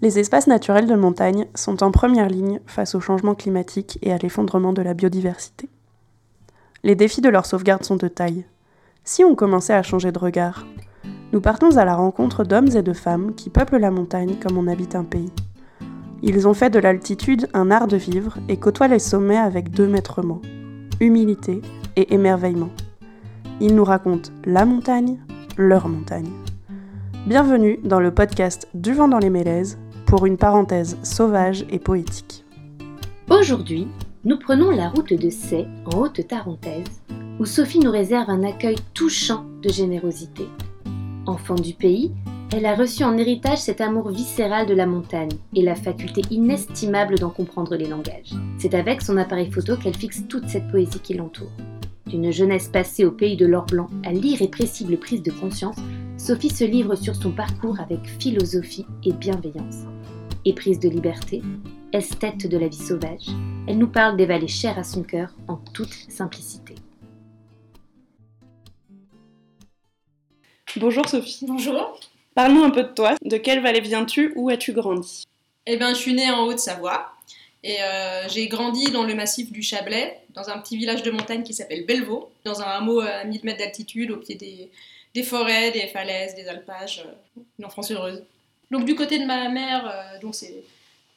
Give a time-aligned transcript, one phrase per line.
[0.00, 4.18] Les espaces naturels de montagne sont en première ligne face au changement climatique et à
[4.18, 5.68] l'effondrement de la biodiversité.
[6.84, 8.44] Les défis de leur sauvegarde sont de taille.
[9.02, 10.66] Si on commençait à changer de regard,
[11.32, 14.68] nous partons à la rencontre d'hommes et de femmes qui peuplent la montagne comme on
[14.68, 15.32] habite un pays.
[16.22, 19.88] Ils ont fait de l'altitude un art de vivre et côtoient les sommets avec deux
[19.88, 20.42] maîtres mots
[21.00, 21.62] humilité
[21.96, 22.70] et émerveillement.
[23.60, 25.18] Ils nous racontent la montagne,
[25.56, 26.30] leur montagne.
[27.26, 32.42] Bienvenue dans le podcast Du vent dans les mélèzes pour une parenthèse sauvage et poétique.
[33.28, 33.86] Aujourd'hui,
[34.24, 37.02] nous prenons la route de Sey, en Haute-Tarentaise,
[37.38, 40.44] où Sophie nous réserve un accueil touchant de générosité.
[41.26, 42.10] Enfant du pays,
[42.56, 47.18] elle a reçu en héritage cet amour viscéral de la montagne et la faculté inestimable
[47.18, 48.32] d'en comprendre les langages.
[48.56, 51.52] C'est avec son appareil photo qu'elle fixe toute cette poésie qui l'entoure.
[52.06, 55.76] D'une jeunesse passée au pays de l'or blanc à l'irrépressible prise de conscience,
[56.16, 59.84] Sophie se livre sur son parcours avec philosophie et bienveillance.
[60.48, 61.42] Éprise de liberté,
[61.92, 63.26] esthète de la vie sauvage,
[63.68, 66.74] elle nous parle des vallées chères à son cœur en toute simplicité.
[70.76, 71.44] Bonjour Sophie.
[71.46, 72.00] Bonjour.
[72.34, 73.16] Parle-nous un peu de toi.
[73.22, 74.32] De quelle vallée viens-tu?
[74.36, 75.24] Où as-tu grandi?
[75.66, 77.12] Eh bien, je suis née en Haute-Savoie
[77.62, 81.42] et euh, j'ai grandi dans le massif du Chablais, dans un petit village de montagne
[81.42, 85.88] qui s'appelle Bellevaux, dans un hameau à 1000 mètres d'altitude, au pied des, forêts, des
[85.88, 87.04] falaises, des alpages.
[87.06, 88.22] Euh, une enfance heureuse.
[88.70, 90.34] Donc, du côté de ma mère, euh, donc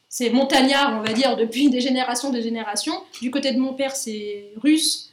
[0.08, 2.94] c'est montagnard, on va dire, depuis des générations de générations.
[3.20, 5.10] Du côté de mon père, c'est russe.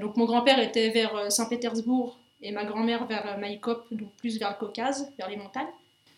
[0.00, 4.56] donc mon grand-père était vers Saint-Pétersbourg et ma grand-mère vers Maïkop, donc plus vers le
[4.56, 5.72] Caucase, vers les montagnes.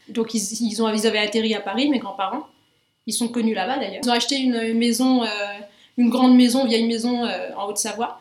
[0.08, 2.46] Donc ils, ont, ils avaient atterri à Paris, mes grands-parents.
[3.06, 4.00] Ils sont connus là-bas d'ailleurs.
[4.02, 5.26] Ils ont acheté une, maison, euh,
[5.96, 8.20] une grande maison, vieille maison euh, en Haute-Savoie.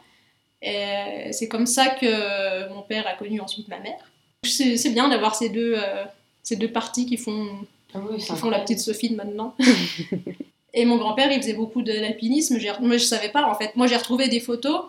[0.61, 4.11] Et c'est comme ça que mon père a connu ensuite ma mère.
[4.43, 6.05] C'est bien d'avoir ces deux, euh,
[6.45, 7.49] ces deux parties qui font,
[7.93, 9.55] ah qui font la petite Sophie de maintenant.
[10.75, 12.57] Et mon grand-père, il faisait beaucoup d'alpinisme.
[12.81, 13.75] Moi, je savais pas, en fait.
[13.75, 14.81] Moi, j'ai retrouvé des photos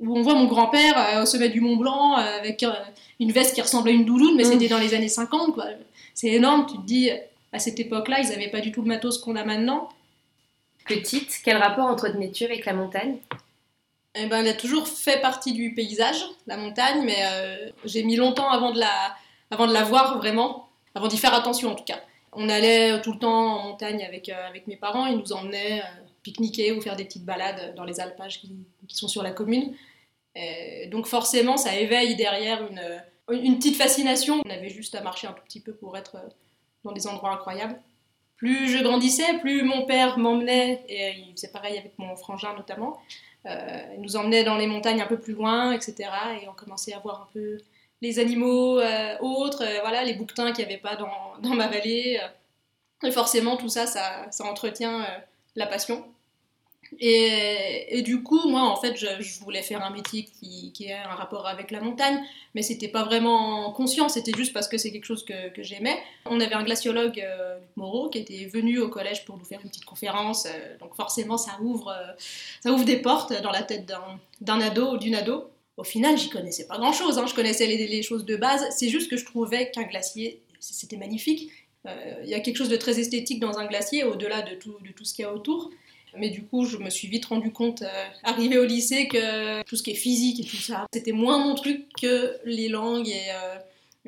[0.00, 2.72] où on voit mon grand-père euh, au sommet du Mont Blanc euh, avec euh,
[3.18, 5.58] une veste qui ressemble à une doudoune, mais c'était dans les années 50.
[6.12, 7.10] C'est énorme, tu te dis,
[7.52, 9.88] à cette époque-là, ils n'avaient pas du tout le matos qu'on a maintenant.
[10.86, 13.16] Petite, quel rapport entretenais-tu avec la montagne?
[14.14, 17.22] Eh ben, Elle a toujours fait partie du paysage, la montagne, mais
[17.84, 19.14] j'ai mis longtemps avant de, la,
[19.50, 22.00] avant de la voir vraiment, avant d'y faire attention en tout cas.
[22.32, 25.82] On allait tout le temps en montagne avec, avec mes parents, ils nous emmenaient
[26.22, 28.54] pique-niquer ou faire des petites balades dans les alpages qui,
[28.88, 29.74] sont sur la commune.
[30.88, 34.40] donc forcément, ça éveille derrière une, une, petite fascination.
[34.44, 36.16] On avait juste à marcher un tout petit peu pour être
[36.84, 37.80] dans des endroits incroyables.
[38.36, 42.98] Plus je grandissais, plus mon père m'emmenait, et il faisait pareil avec mon frangin notamment,
[43.46, 46.08] euh, il nous emmenait dans les montagnes un peu plus loin, etc.
[46.42, 47.58] Et on commençait à voir un peu
[48.02, 51.10] les animaux euh, autres, euh, voilà, les bouquetins qu'il n'y avait pas dans,
[51.42, 52.20] dans, ma vallée.
[53.02, 55.06] Et forcément, tout ça, ça, ça entretient
[55.56, 56.04] la passion.
[56.98, 60.94] Et, et, du coup, moi, en fait, je, voulais faire un métier qui, qui ait
[60.94, 62.20] un rapport avec la montagne,
[62.54, 65.96] mais c'était pas vraiment conscient, c'était juste parce que c'est quelque chose que, que j'aimais.
[66.26, 69.68] On avait un glaciologue, euh, Moreau, qui était venu au collège pour nous faire une
[69.68, 72.12] petite conférence, euh, donc forcément, ça ouvre, euh,
[72.60, 73.90] ça ouvre des portes dans la tête
[74.40, 75.44] d'un ado ou d'une ado.
[75.80, 77.26] Au final, j'y connaissais pas grand chose, hein.
[77.26, 81.50] je connaissais les, choses de base, c'est juste que je trouvais qu'un glacier, c'était magnifique.
[81.86, 84.92] Il y a quelque chose de très esthétique dans un glacier, au-delà de tout, de
[84.92, 85.70] tout ce qu'il y a autour.
[86.16, 89.76] Mais du coup, je me suis vite rendu compte, euh, arrivé au lycée, que tout
[89.76, 93.30] ce qui est physique et tout ça, c'était moins mon truc que les langues et
[93.30, 93.56] euh,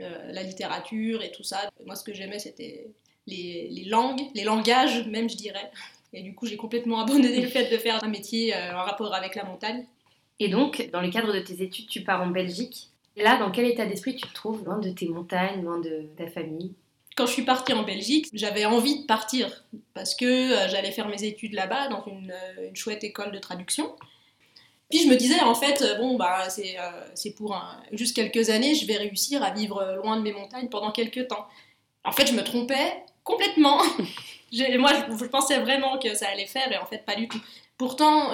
[0.01, 1.71] euh, la littérature et tout ça.
[1.87, 2.89] Moi, ce que j'aimais, c'était
[3.27, 5.71] les, les, langues, les langages même, je dirais.
[6.13, 9.35] Et du coup, j'ai complètement abandonné le fait de faire un métier en rapport avec
[9.35, 9.87] la montagne.
[10.43, 12.89] Et donc, dans le cadre de tes études, tu pars en Belgique.
[13.17, 16.27] Là, dans quel état d'esprit tu te trouves, loin de tes montagnes, loin de ta
[16.27, 16.75] famille?
[17.17, 19.65] Quand je suis partie en Belgique, j'avais envie de partir
[19.95, 23.39] parce que euh, j'allais faire mes études là-bas dans une, euh, une, chouette école de
[23.39, 23.95] traduction.
[24.91, 27.57] Puis je me disais, en fait, euh, bon, bah, c'est pour
[27.93, 31.47] juste quelques années, je vais réussir à vivre loin de mes montagnes pendant quelques temps.
[32.03, 33.77] En fait, je me trompais complètement.
[34.79, 37.41] moi, je, pensais vraiment que ça allait faire et en fait, pas du tout.
[37.83, 38.31] Pourtant,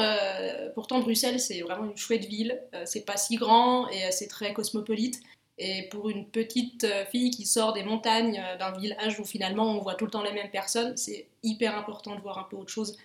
[0.74, 2.60] pourtant Bruxelles, c'est vraiment une chouette ville.
[2.84, 5.22] c'est pas si grand et c'est très cosmopolite.
[5.58, 9.64] Et pour une petite euh, fille qui sort des montagnes euh, d'un village où finalement
[9.64, 12.56] on voit tout le temps les mêmes personnes, c'est hyper important de voir un peu
[12.56, 12.96] autre chose.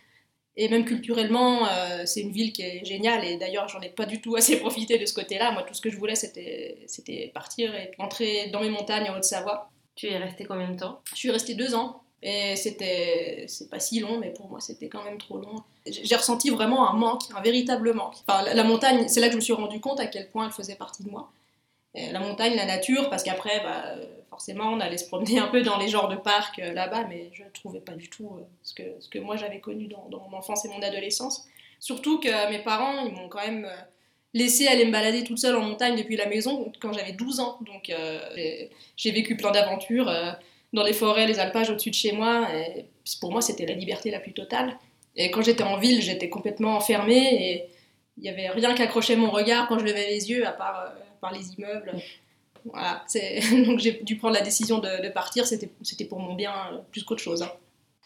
[0.55, 3.25] Et même culturellement, euh, c'est une ville qui est géniale.
[3.25, 5.51] Et d'ailleurs, j'en ai pas du tout assez profité de ce côté-là.
[5.51, 9.71] Moi, tout ce que je voulais, c'était partir et entrer dans mes montagnes en Haute-Savoie.
[9.95, 11.01] Tu es resté combien de temps?
[11.11, 12.02] Je suis restée deux ans.
[12.25, 15.61] Et c'était, c'est pas si long, mais pour moi, c'était quand même trop long.
[15.85, 18.15] J'ai ressenti vraiment un manque, un véritable manque.
[18.25, 20.53] Enfin, la montagne, c'est là que je me suis rendu compte à quel point elle
[20.53, 21.29] faisait partie de moi.
[21.93, 23.95] la montagne, la nature, parce qu'après, bah,
[24.29, 27.43] forcément, on allait se promener un peu dans les genres de parcs là-bas, mais je
[27.43, 30.37] ne trouvais pas du tout ce, que, ce que moi j'avais connu dans, dans, mon
[30.37, 31.45] enfance et mon adolescence.
[31.81, 33.69] Surtout que mes parents, ils m'ont quand même
[34.33, 37.59] laissé aller me balader toute seule en montagne depuis la maison quand j'avais 12 ans.
[37.65, 37.91] Donc
[38.95, 40.09] j'ai vécu plein d'aventures
[40.73, 42.47] dans les forêts, les alpages au-dessus de chez moi.
[42.53, 42.85] Et
[43.21, 44.77] pour moi, c'était la liberté la plus totale.
[45.15, 47.69] Et quand j'étais en ville, j'étais complètement enfermée et
[48.17, 50.79] il n'y avait rien qui accrochait mon regard quand je levais les yeux, à part,
[50.79, 51.93] euh, par les immeubles.
[52.65, 53.03] Voilà,
[53.65, 57.21] donc j'ai dû prendre la décision de, partir, c'était pour mon bien euh, plus qu'autre
[57.21, 57.43] chose.
[57.43, 57.51] Hein.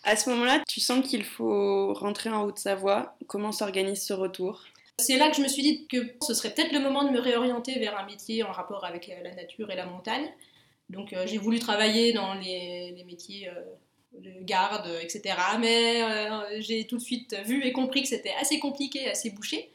[0.03, 3.15] À ce moment-là, tu sens qu'il faut rentrer en Haute-Savoie.
[3.27, 4.63] Comment s'organise ce retour?
[4.99, 7.19] C'est là que je me suis dit que ce serait peut-être le moment de me
[7.19, 10.27] réorienter vers un métier en rapport avec euh, la nature et la montagne.
[10.89, 13.49] Donc j'ai voulu travailler dans les, métiers
[14.13, 15.35] de garde, etc.
[15.59, 16.01] Mais
[16.59, 19.69] j'ai tout de suite vu et compris que c'était assez compliqué, assez bouché.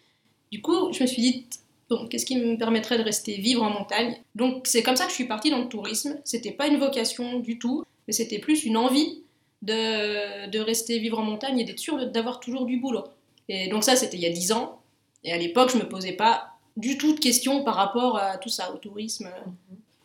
[0.52, 1.46] Du coup, je me suis dit,
[1.88, 4.18] bon, qu'est-ce qui me permettrait de rester vivre en montagne?
[4.34, 6.20] Donc, c'est comme ça que je suis partie dans le tourisme.
[6.24, 9.22] C'était pas une vocation du tout, mais c'était plus une envie
[9.62, 13.04] de, de rester vivre en montagne et d'être sûr d'avoir toujours du boulot.
[13.48, 14.78] Et donc, ça, c'était il y a 10 ans.
[15.24, 18.50] Et à l'époque, je me posais pas du tout de questions par rapport à tout
[18.50, 19.30] ça, au tourisme.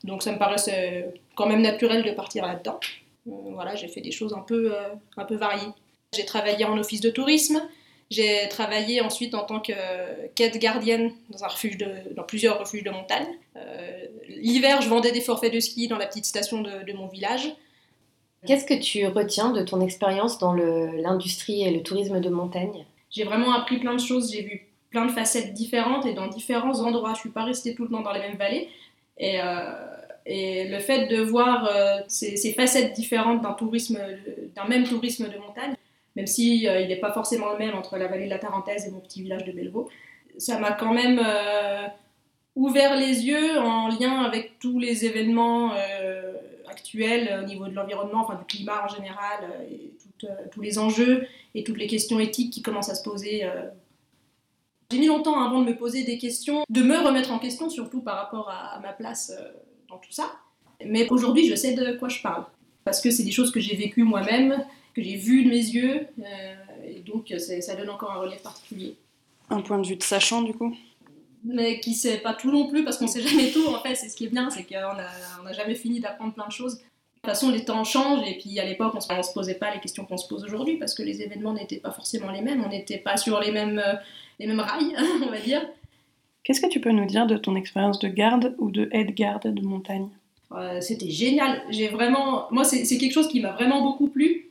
[0.07, 2.79] Donc, ça me paraissait quand même naturel de partir là-dedans.
[3.27, 5.71] Euh, voilà, j'ai fait des choses un peu, euh, un peu variées.
[6.13, 7.61] J'ai travaillé en office de tourisme,
[8.09, 9.73] j'ai travaillé ensuite en tant que
[10.35, 13.27] quête gardienne dans, un refuge de, dans plusieurs refuges de montagne.
[13.57, 17.53] Euh, l'hiver, je vendais des forfaits de ski dans la petite station de, mon village.
[18.45, 22.85] Qu'est-ce que tu retiens de ton expérience dans l'industrie et le tourisme de montagne?
[23.09, 26.79] J'ai vraiment appris plein de choses, j'ai vu plein de facettes différentes et dans différents
[26.79, 27.09] endroits.
[27.09, 28.69] Je ne suis pas restée tout le temps dans les mêmes vallées.
[29.17, 29.96] Et, euh,
[30.27, 35.73] et le fait de voir euh, ces, facettes différentes d'un même tourisme de montagne,
[36.17, 38.85] même si euh, il n'est pas forcément le même entre la vallée de la Tarentaise
[38.85, 39.89] et mon petit village de Bellevaux.
[40.37, 41.87] Ça m'a quand même euh,
[42.55, 45.71] ouvert les yeux en lien avec tous les événements
[46.67, 49.93] actuels au niveau de l'environnement, enfin du climat en général, et
[50.51, 51.25] tous les enjeux
[51.55, 53.49] et toutes les questions éthiques qui commencent à se poser.
[54.91, 58.01] J'ai mis longtemps avant de me poser des questions, de me remettre en question, surtout
[58.01, 59.31] par rapport à, ma place
[59.89, 60.31] dans tout ça.
[60.85, 62.45] Mais aujourd'hui, je sais de quoi je parle.
[62.83, 64.63] Parce que c'est des choses que j'ai vécues moi-même,
[64.95, 66.07] que j'ai vu de mes yeux.
[66.19, 66.55] Euh,
[66.87, 68.95] et donc, ça donne encore un relief particulier.
[69.49, 70.75] Un point de vue de sachant, du coup?
[71.43, 74.09] Mais qui sait pas tout non plus parce qu'on sait jamais tout en fait c'est
[74.09, 75.07] ce qui est bien c'est qu'on n'a
[75.41, 78.37] on a jamais fini d'apprendre plein de choses de toute façon les temps changent et
[78.37, 80.93] puis à l'époque on, ne se posait pas les questions qu'on se pose aujourd'hui parce
[80.93, 83.93] que les événements n'étaient pas forcément les mêmes on n'était pas sur les mêmes, euh,
[84.39, 85.61] les mêmes rails on va dire
[86.47, 89.61] qu'est-ce que tu peux nous dire de ton expérience de garde ou de aide-garde de
[89.61, 90.07] montagne?
[90.53, 94.49] Euh, c'était génial j'ai vraiment moi c'est quelque chose qui m'a vraiment beaucoup plu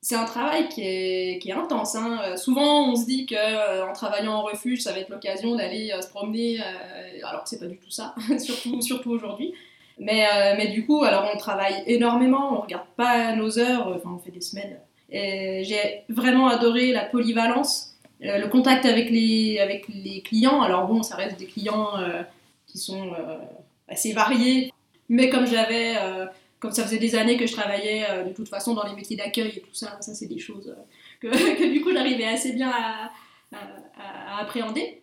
[0.00, 1.96] c'est un travail qui est, qui est intense.
[1.96, 2.20] Hein.
[2.22, 5.92] Euh, souvent, on se dit qu'en euh, travaillant en refuge, ça va être l'occasion d'aller
[6.00, 6.60] se promener,
[7.24, 9.54] alors que c'est pas du tout ça, surtout, surtout aujourd'hui.
[9.98, 10.24] Mais,
[10.56, 14.30] mais du coup, alors on travaille énormément, on regarde pas nos heures, enfin on fait
[14.30, 14.78] des semaines.
[15.10, 17.87] J'ai vraiment adoré la polyvalence,
[18.20, 20.60] le contact avec les, avec les clients.
[20.62, 21.92] Alors bon, ça reste des clients
[22.66, 23.12] qui sont
[23.88, 24.72] assez variés,
[25.08, 25.96] mais comme j'avais
[26.60, 29.16] comme ça faisait des années que je travaillais euh, de toute façon dans les métiers
[29.16, 32.70] d'accueil et tout ça, ça c'est des choses euh, que, du coup j'arrivais assez bien
[32.70, 33.10] à,
[34.40, 35.02] appréhender.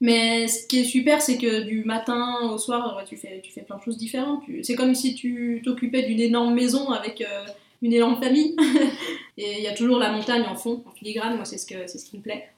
[0.00, 3.62] Mais ce qui est super, c'est que du matin au soir, tu, fais, tu fais
[3.62, 4.42] plein de choses différentes.
[4.62, 7.44] C'est comme si tu t'occupais d'une énorme maison avec euh,
[7.82, 8.56] une énorme famille.
[9.36, 11.86] et il y a toujours la montagne en fond, en filigrane, moi c'est ce, que,
[11.86, 12.48] ce qui me plaît.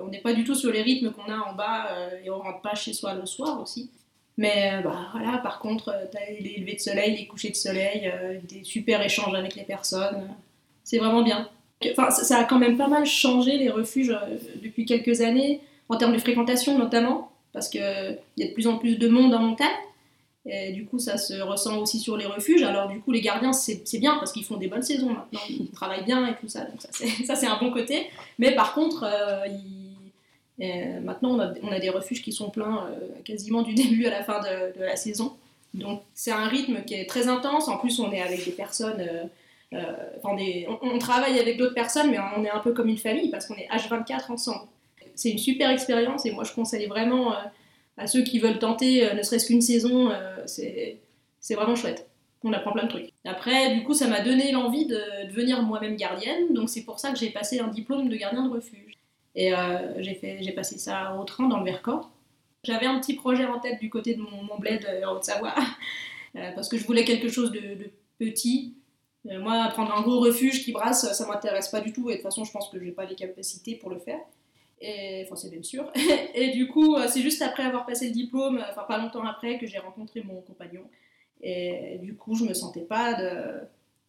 [0.00, 1.88] On n'est pas du tout sur les rythmes qu'on a en bas
[2.24, 3.90] et on rentre pas chez soi le soir aussi.
[4.38, 6.06] Mais euh, bah, voilà, par contre, euh,
[6.40, 10.28] les levées de soleil, les couchers de soleil, euh, des super échanges avec les personnes.
[10.84, 11.48] C'est vraiment bien.
[11.90, 14.16] Enfin, ça a quand même pas mal changé les refuges
[14.62, 17.80] depuis quelques années, en termes de fréquentation notamment, parce qu'il
[18.36, 19.68] y a de plus en plus de monde en montagne.
[20.50, 22.62] Et du coup, ça se ressent aussi sur les refuges.
[22.62, 25.40] Alors, du coup, les gardiens, c'est bien parce qu'ils font des bonnes saisons maintenant.
[25.50, 26.64] Ils travaillent bien et tout ça.
[26.64, 28.06] Donc, ça, c'est un bon côté.
[28.38, 29.06] Mais par contre,
[29.46, 29.88] ils
[30.60, 34.10] euh, maintenant, on a, on des refuges qui sont pleins euh, quasiment du début à
[34.10, 35.32] la fin de, la saison.
[35.74, 37.68] Donc, c'est un rythme qui est très intense.
[37.68, 39.06] En plus, on est avec des personnes.
[39.74, 40.36] Euh, enfin,
[40.80, 43.54] on, travaille avec d'autres personnes, mais on est un peu comme une famille parce qu'on
[43.54, 44.62] est H24 ensemble.
[45.14, 47.34] C'est une super expérience et moi, je conseille vraiment
[47.98, 50.10] à ceux qui veulent tenter, ne serait-ce qu'une saison,
[50.46, 51.00] c'est
[51.54, 52.08] vraiment chouette.
[52.44, 53.12] On apprend plein de trucs.
[53.24, 56.54] Après, du coup, ça m'a donné l'envie de devenir moi-même gardienne.
[56.54, 58.98] Donc, c'est pour ça que j'ai passé un diplôme de gardien de refuge.
[59.38, 62.10] Et euh, j'ai passé ça au train dans le Vercors.
[62.64, 65.54] J'avais un petit projet en tête du côté de mon, bled euh, en Haute-Savoie,
[66.36, 68.74] euh, parce que je voulais quelque chose de, petit.
[69.24, 72.24] moi, prendre un gros refuge qui brasse, ça m'intéresse pas du tout, et de toute
[72.24, 74.18] façon, je pense que j'ai pas les capacités pour le faire.
[74.80, 75.90] Et, enfin, c'est même sûr.
[76.34, 79.66] et du coup, c'est juste après avoir passé le diplôme, enfin pas longtemps après, que
[79.66, 80.82] j'ai rencontré mon compagnon.
[81.42, 83.60] Et du coup, je me sentais pas de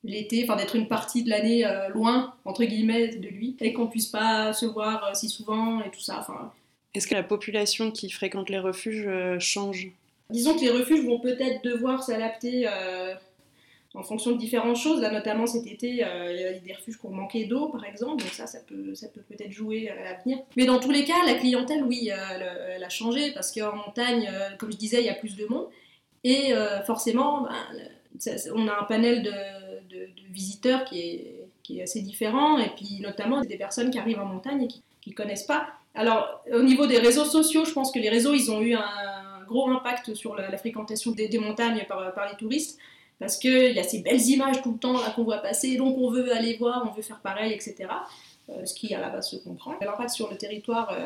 [0.04, 4.08] l'été, enfin d'être une partie de l'année loin, entre guillemets, de lui, et qu'on puisse
[4.08, 6.18] pas se voir si souvent et tout ça.
[6.20, 6.52] Enfin,
[6.94, 9.10] Est-ce que la population qui fréquente les refuges
[9.40, 9.90] change?
[10.30, 12.68] Disons que les refuges vont peut-être devoir s'adapter
[14.00, 15.02] en fonction de différentes choses.
[15.02, 17.84] Là, notamment cet été, euh, il y a des refuges qui ont manqué d'eau, par
[17.84, 20.40] exemple, donc ça, ça peut ça peut peut-être jouer à l'avenir.
[20.56, 24.30] Mais dans tous les cas, la clientèle, oui, euh, elle, a changé parce qu'en montagne,
[24.32, 25.68] euh, comme je disais, il y a plus de monde
[26.24, 26.52] et
[26.86, 29.32] forcément, ben, on a un panel de,
[30.32, 34.68] visiteurs qui est, assez différent et puis notamment des personnes qui arrivent en montagne et
[34.68, 35.68] qui ne connaissent pas.
[35.94, 39.44] Alors, au niveau des réseaux sociaux, je pense que les réseaux, ils ont eu un
[39.48, 42.80] gros impact sur la, fréquentation des, montagnes par les touristes
[43.20, 45.98] parce qu'il y a ces belles images tout le temps là qu'on voit passer, donc
[45.98, 47.76] on veut aller voir, on veut faire pareil, etc.
[48.50, 49.74] Euh, ce qui à la base se comprend.
[49.82, 51.06] L'impact sur le territoire, euh,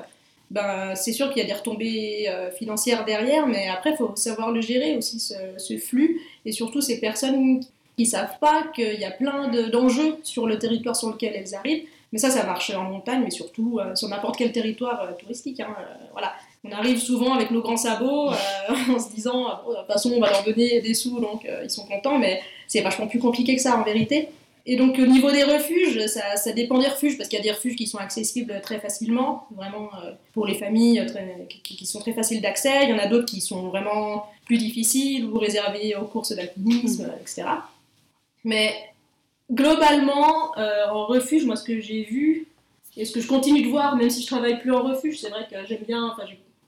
[0.51, 4.15] ben, c'est sûr qu'il y a des retombées euh, financières derrière, mais après il faut
[4.15, 7.61] savoir le gérer aussi ce, flux et surtout ces personnes
[7.97, 11.83] qui savent pas qu'il y a plein d'enjeux sur le territoire sur lequel elles arrivent.
[12.11, 15.59] Mais ça, ça marche en montagne, mais surtout sur n'importe quel territoire touristique.
[15.59, 15.75] Hein,
[16.11, 18.35] voilà on arrive souvent avec nos grands sabots euh,
[18.89, 21.61] en se disant ah, de toute façon on va leur donner des sous donc euh,
[21.63, 24.29] ils sont contents mais c'est vachement plus compliqué que ça en vérité.
[24.65, 27.51] Et donc au niveau des refuges ça, dépend des refuges parce qu'il y a des
[27.51, 31.05] refuges qui sont accessibles très facilement vraiment euh, pour les familles
[31.63, 32.83] qui, sont très faciles d'accès.
[32.83, 37.11] Il y en a d'autres qui sont vraiment plus difficiles ou réservés aux courses d'alpinisme
[37.21, 37.43] etc
[38.45, 38.73] mais
[39.51, 42.47] globalement en refuge moi ce que j'ai vu
[42.95, 45.29] et ce que je continue de voir, même si je travaille plus en refuge, c'est
[45.29, 46.23] vrai que j'aime bien, enfin,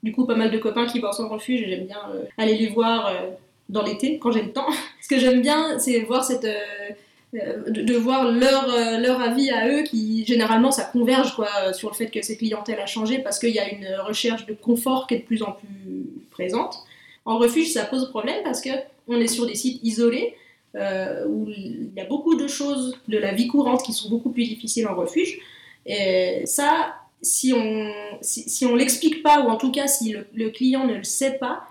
[0.06, 2.56] du coup pas mal de copains qui bossent en refuge et j'aime bien euh, aller
[2.56, 3.30] les voir euh,
[3.68, 4.68] dans l'été quand j'ai le temps.
[5.02, 8.68] Ce que j'aime bien, c'est voir cette euh, de, voir leur,
[9.00, 12.78] leur avis à eux qui généralement ça converge quoi sur le fait que cette clientèle
[12.78, 15.52] a changé parce qu'il y a une recherche de confort qui est de plus en
[15.52, 16.76] plus présente.
[17.24, 18.70] En refuge, ça pose problème parce que
[19.08, 20.34] on est sur des sites isolés
[20.74, 24.44] où il y a beaucoup de choses de la vie courante qui sont beaucoup plus
[24.44, 25.38] difficiles en refuge.
[25.84, 30.86] Et ça, si on si, on l'explique pas, ou en tout cas si le, client
[30.86, 31.64] ne le sait pas,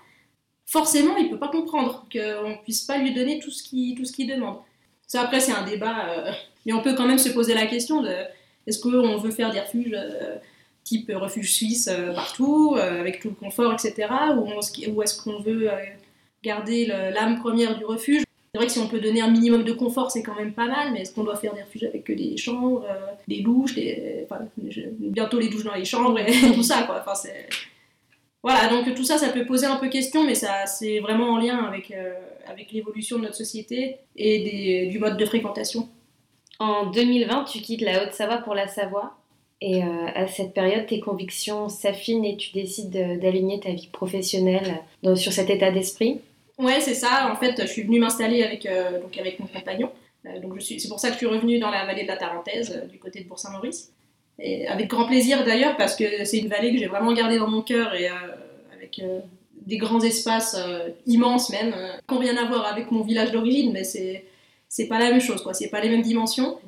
[0.66, 4.12] forcément il peut pas comprendre qu'on puisse pas lui donner tout ce qu'il tout ce
[4.12, 4.58] qu'il demande.
[5.06, 6.32] Ça après c'est un débat, euh,
[6.64, 8.14] mais on peut quand même se poser la question de
[8.66, 10.36] est-ce qu'on veut faire des refuges euh,
[10.84, 14.08] type refuge suisse euh, partout, avec tout le confort, etc.
[14.36, 15.68] Ou, est-ce qu'on veut
[16.42, 18.25] garder l'âme première du refuge?
[18.56, 20.66] C'est vrai que si on peut donner un minimum de confort, c'est quand même pas
[20.66, 23.74] mal, mais est-ce qu'on doit faire des refuges avec que des chambres, euh, des douches,
[24.98, 26.88] bientôt les douches dans les chambres et tout ça.
[26.88, 27.28] Enfin.
[28.42, 31.36] Voilà, donc tout ça, ça peut poser un peu question, mais ça, c'est vraiment en
[31.36, 32.14] lien avec, euh,
[32.48, 35.90] avec l'évolution de notre société et du mode de fréquentation.
[36.58, 39.18] En 2020, tu quittes la Haute-Savoie pour la Savoie.
[39.60, 44.80] Et euh, à cette période, tes convictions s'affinent et tu décides d'aligner ta vie professionnelle
[45.14, 46.22] sur cet état d'esprit?
[46.58, 47.30] Ouais, c'est ça.
[47.30, 49.90] En fait, je suis venue m'installer avec, euh, donc avec mon compagnon.
[50.24, 52.82] Euh, donc c'est pour ça que je suis revenue dans la vallée de la Tarentaise,
[52.82, 53.92] euh, du côté de Bourg-Saint-Maurice.
[54.38, 57.48] Et avec grand plaisir d'ailleurs, parce que c'est une vallée que j'ai vraiment gardée dans
[57.48, 58.08] mon cœur et
[58.74, 59.00] avec
[59.66, 60.58] des grands espaces
[61.06, 61.74] immenses même,
[62.06, 64.26] qui n'ont rien à voir avec mon village d'origine, mais c'est
[64.68, 65.54] c'est pas la même chose, quoi.
[65.54, 66.58] C'est pas les mêmes dimensions.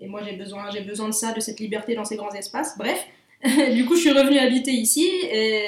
[0.00, 2.76] Et moi, j'ai besoin, j'ai besoin de ça, de cette liberté dans ces grands espaces.
[2.76, 3.06] Bref,
[3.72, 5.62] du coup, je suis revenue habiter ici et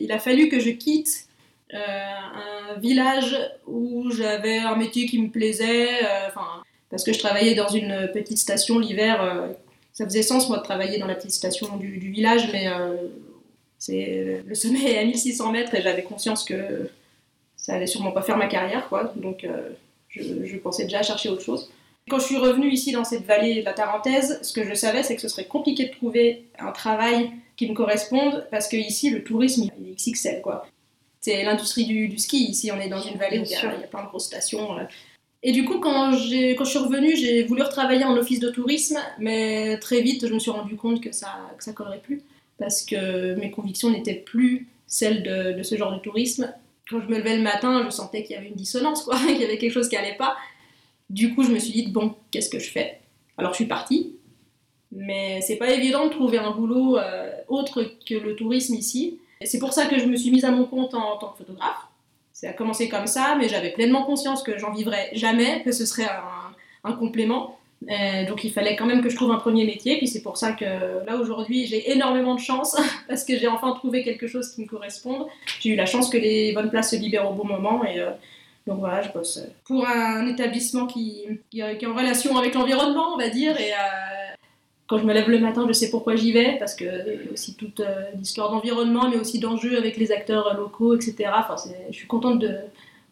[0.00, 1.27] il a fallu que je quitte
[1.72, 7.54] un village où j'avais un métier qui me plaisait, euh, enfin, parce que je travaillais
[7.54, 9.22] dans une petite station l'hiver.
[9.22, 9.48] Euh,
[9.92, 12.68] ça faisait sens, moi, de travailler dans la petite station du, village, mais
[13.78, 16.88] c'est le sommet est à 1600 mètres et j'avais conscience que
[17.56, 19.12] ça allait sûrement pas faire ma carrière, quoi.
[19.16, 19.44] Donc,
[20.08, 21.72] je, je, pensais déjà à chercher autre chose.
[22.08, 25.02] Quand je suis revenue ici dans cette vallée de la Tarentaise, ce que je savais,
[25.02, 29.10] c'est que ce serait compliqué de trouver un travail qui me corresponde parce que ici,
[29.10, 30.64] le tourisme, il est XXL, quoi
[31.20, 32.50] c'est l'industrie du, ski.
[32.50, 34.78] Ici, on est dans une vallée où il y, a, plein de grosses stations.
[34.78, 34.84] Euh.
[35.42, 38.98] Et du coup, quand, quand je suis revenue, j'ai voulu retravailler en office de tourisme,
[39.18, 42.22] mais très vite, je me suis rendu compte que ça que ça collerait plus,
[42.58, 46.52] parce que mes convictions n'étaient plus celles de, de, ce genre de tourisme.
[46.90, 49.40] Quand je me levais le matin, je sentais qu'il y avait une dissonance, quoi, qu'il
[49.40, 50.36] y avait quelque chose qui allait pas.
[51.10, 52.98] Du coup, je me suis dit, bon, qu'est-ce que je fais?
[53.36, 54.16] Alors, je suis partie,
[54.92, 59.18] mais c'est pas évident de trouver un boulot euh, autre que le tourisme ici.
[59.44, 61.86] C'est pour ça que je me suis mise à mon compte en, tant que photographe.
[62.32, 65.86] Ça a commencé comme ça, mais j'avais pleinement conscience que j'en vivrais jamais, que ce
[65.86, 66.08] serait
[66.84, 67.58] un, complément.
[67.90, 70.38] Euh, donc il fallait quand même que je trouve un premier métier, puis c'est pour
[70.38, 70.64] ça que
[71.06, 72.74] là aujourd'hui j'ai énormément de chance
[73.08, 75.26] parce que j'ai enfin trouvé quelque chose qui me corresponde.
[75.60, 78.10] J'ai eu la chance que les bonnes places se libèrent au bon moment et euh,
[78.66, 83.18] donc voilà, je bosse pour un établissement qui, qui, est en relation avec l'environnement, on
[83.18, 84.17] va dire, et, euh,
[84.88, 87.32] Quand je me lève le matin, je sais pourquoi j'y vais, parce que y a
[87.32, 91.30] aussi toute euh, l'histoire d'environnement, mais aussi d'enjeux avec les acteurs locaux, etc.
[91.36, 91.56] Enfin,
[91.90, 92.56] je suis contente de,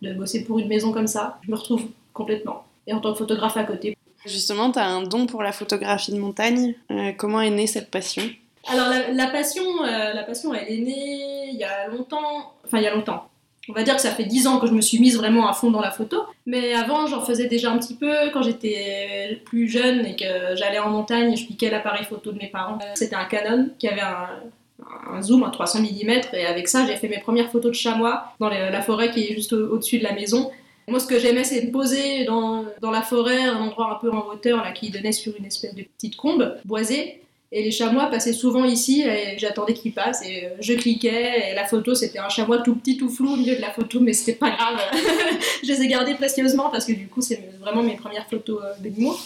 [0.01, 1.39] de bosser pour une maison comme ça.
[1.45, 2.65] Je me retrouve complètement.
[2.87, 3.97] Et en tant que photographe à côté.
[4.25, 6.75] Justement, tu as un don pour la photographie de montagne.
[6.91, 8.23] Euh, comment est née cette passion?
[8.69, 12.55] Alors, la, passion, euh, la passion, elle est née il y a longtemps.
[12.65, 13.29] Enfin, il y a longtemps.
[13.69, 15.53] On va dire que ça fait 10 ans que je me suis mise vraiment à
[15.53, 16.23] fond dans la photo.
[16.47, 20.79] Mais avant, j'en faisais déjà un petit peu quand j'étais plus jeune et que j'allais
[20.79, 22.79] en montagne, je piquais l'appareil photo de mes parents.
[22.95, 27.09] C'était un Canon qui avait un, zoom à 300 mm et avec ça, j'ai fait
[27.09, 30.51] mes premières photos de chamois dans la forêt qui est juste au-dessus de la maison.
[30.89, 34.11] Moi, ce que j'aimais, c'est me poser dans, dans, la forêt, un endroit un peu
[34.11, 37.23] en hauteur, là, qui donnait sur une espèce de petite combe boisée.
[37.53, 41.55] Et les chamois passaient souvent ici et j'attendais qu'ils passent et euh, je cliquais et
[41.55, 44.13] la photo c'était un chamois tout petit tout flou au milieu de la photo mais
[44.15, 44.81] c'était pas grave
[45.63, 48.73] je les ai gardés précieusement parce que du coup c'est vraiment mes premières photos euh,
[48.81, 49.17] d'animaux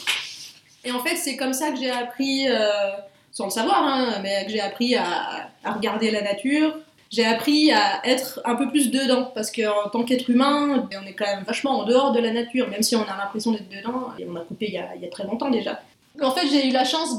[0.84, 2.90] et en fait c'est comme ça que j'ai appris euh,
[3.32, 6.76] sans le savoir hein, mais que j'ai appris à, regarder la nature
[7.10, 11.14] j'ai appris à être un peu plus dedans parce qu'en tant qu'être humain, on est
[11.14, 14.10] quand même vachement en dehors de la nature, même si on a l'impression d'être dedans.
[14.28, 15.80] On a coupé il y a très longtemps déjà.
[16.20, 17.16] En fait, j'ai eu la chance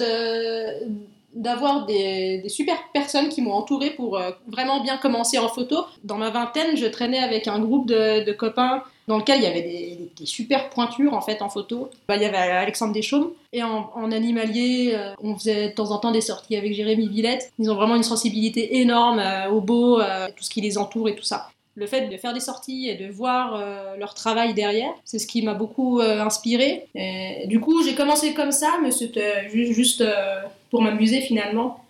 [1.33, 5.85] d'avoir des, super personnes qui m'ont entouré pour euh, vraiment bien commencer en photo.
[6.03, 9.61] Dans ma vingtaine, je traînais avec un groupe de, copains dans lequel il y avait
[9.61, 11.89] des, super pointures en fait en photo.
[12.07, 15.97] Bah, il y avait Alexandre Deschaumes et en, animalier, euh, on faisait de temps en
[15.97, 17.51] temps des sorties avec Jérémy Villette.
[17.59, 21.15] Ils ont vraiment une sensibilité énorme euh, au beau, tout ce qui les entoure et
[21.15, 23.63] tout ça le fait de faire des sorties et de voir
[23.97, 26.87] leur travail derrière, c'est ce qui m'a beaucoup inspiré.
[27.45, 30.03] du coup, j'ai commencé comme ça, mais c'était juste
[30.69, 31.83] pour m'amuser finalement.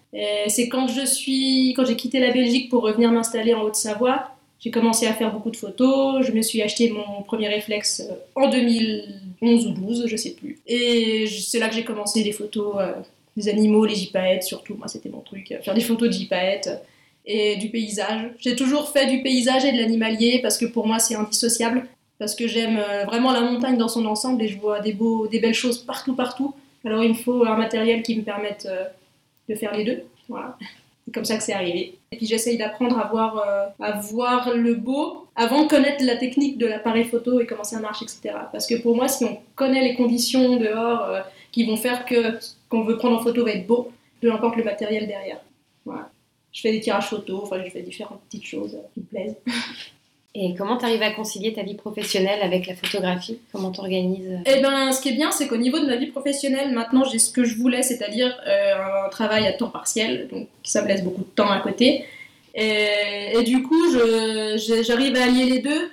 [0.47, 4.69] C'est quand je suis, quand j'ai quitté la Belgique pour revenir m'installer en Haute-Savoie, j'ai
[4.69, 6.23] commencé à faire beaucoup de photos.
[6.25, 10.59] Je me suis acheté mon premier réflexe euh, en 2011 ou 12, je sais plus.
[10.67, 12.93] Et c'est là que j'ai commencé les photos euh,
[13.35, 14.75] des animaux, les gypaètes surtout.
[14.75, 16.69] Moi, c'était mon truc, faire des photos de gypaètes
[17.25, 18.31] et du paysage.
[18.39, 21.87] J'ai toujours fait du paysage et de l'animalier parce que pour moi, c'est indissociable.
[22.21, 25.25] Parce que j'aime euh, vraiment la montagne dans son ensemble et je vois des, beaux,
[25.25, 26.53] des belles choses partout, partout.
[26.85, 28.85] Alors il me faut un matériel qui me permette euh,
[29.49, 30.03] de faire les deux.
[30.29, 30.55] Voilà.
[31.03, 31.97] C'est comme ça que c'est arrivé.
[32.11, 36.15] Et puis j'essaye d'apprendre à voir, euh, à voir le beau avant de connaître la
[36.15, 38.35] technique de l'appareil photo et comment ça marche, etc.
[38.51, 42.51] Parce que pour moi, si on connaît les conditions dehors qui vont faire que ce
[42.69, 45.39] qu'on veut prendre en photo va être beau, peu importe le matériel derrière.
[45.85, 46.10] Voilà.
[46.53, 49.35] Je fais des tirages photos, enfin je fais différentes petites choses qui me plaisent.
[50.33, 53.39] Et comment tu arrives à concilier ta vie professionnelle avec la photographie?
[53.51, 54.39] Comment t'organises?
[54.45, 57.19] Eh ben, ce qui est bien, c'est qu'au niveau de ma vie professionnelle, maintenant j'ai
[57.19, 61.03] ce que je voulais, c'est-à-dire euh, un travail à temps partiel, donc ça me laisse
[61.03, 62.05] beaucoup de temps à côté.
[62.53, 65.89] Et, du coup, j'arrive à allier les deux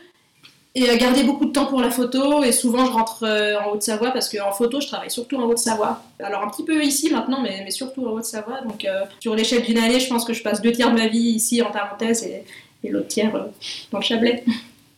[0.85, 2.43] et garder beaucoup de temps pour la photo.
[2.43, 6.03] Et souvent, je rentre euh, en Haute-Savoie parce qu'en photo, je travaille surtout en Haute-Savoie.
[6.21, 8.63] Alors, un petit peu ici maintenant, mais, mais surtout en Haute-Savoie.
[8.63, 11.09] Donc, euh, sur l'échelle d'une année, je pense que je passe deux tiers de ma
[11.09, 12.45] vie ici en parenthèse et
[12.85, 13.45] et l'autre tiers euh,
[13.91, 14.45] dans le Chablais.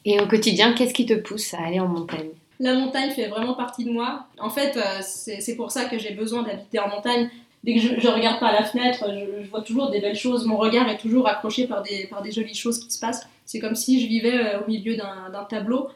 [0.07, 2.31] Et au quotidien, qu'est-ce qui te pousse à aller en montagne?
[2.59, 4.25] La montagne fait vraiment partie de moi.
[4.39, 7.29] En fait, euh, c'est pour ça que j'ai besoin d'habiter en montagne.
[7.65, 10.47] Dès que je, je, regarde par la fenêtre, je, vois toujours des belles choses.
[10.47, 13.29] Mon regard est toujours accroché par des, par des jolies choses qui se passent.
[13.51, 15.89] C'est comme si je vivais euh, au milieu d'un tableau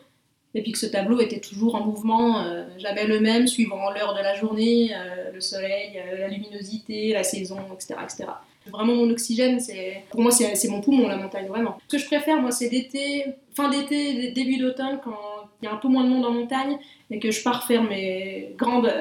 [0.54, 2.44] et puis que ce tableau était toujours en mouvement,
[2.78, 4.92] jamais le même, suivant l'heure de la journée,
[5.32, 7.96] le soleil, la luminosité, la saison, etc.
[8.04, 8.26] etc.
[8.70, 11.78] Vraiment, mon oxygène, c'est pour moi, c'est mon poumon, la montagne, vraiment.
[11.88, 15.18] Ce que je préfère, moi, c'est d'été, fin d'été, début d'automne, quand
[15.60, 16.78] il y a un peu moins de monde en montagne
[17.10, 18.92] et que je pars faire mes grandes,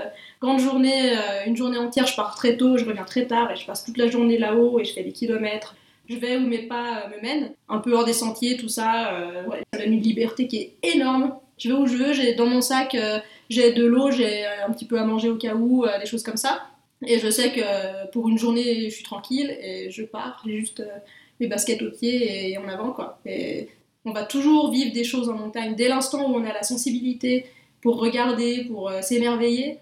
[0.42, 3.56] grandes journées, euh, une journée entière, je pars très tôt, je reviens très tard et
[3.56, 5.76] je passe toute la journée là-haut et je fais des kilomètres.
[6.10, 9.14] Je vais où mes pas euh, me mènent, un peu hors des sentiers, tout ça.
[9.14, 11.36] Euh, ouais, ça donne une liberté qui est énorme.
[11.58, 12.98] Je vais où je veux, j'ai dans mon sac,
[13.50, 16.36] j'ai de l'eau, j'ai un petit peu à manger au cas où, des choses comme
[16.36, 16.64] ça.
[17.06, 20.80] Et je sais que pour une journée, je suis tranquille et je pars, j'ai juste
[20.80, 20.98] euh,
[21.40, 23.20] mes baskets aux pieds et en avant, quoi.
[23.26, 23.70] Et
[24.06, 25.76] on va toujours vivre des choses en montagne.
[25.76, 27.46] Dès l'instant où on a la sensibilité
[27.82, 29.80] pour regarder, pour euh, s'émerveiller,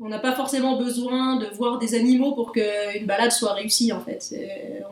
[0.00, 4.00] on n'a pas forcément besoin de voir des animaux pour qu'une balade soit réussie, en
[4.00, 4.34] fait.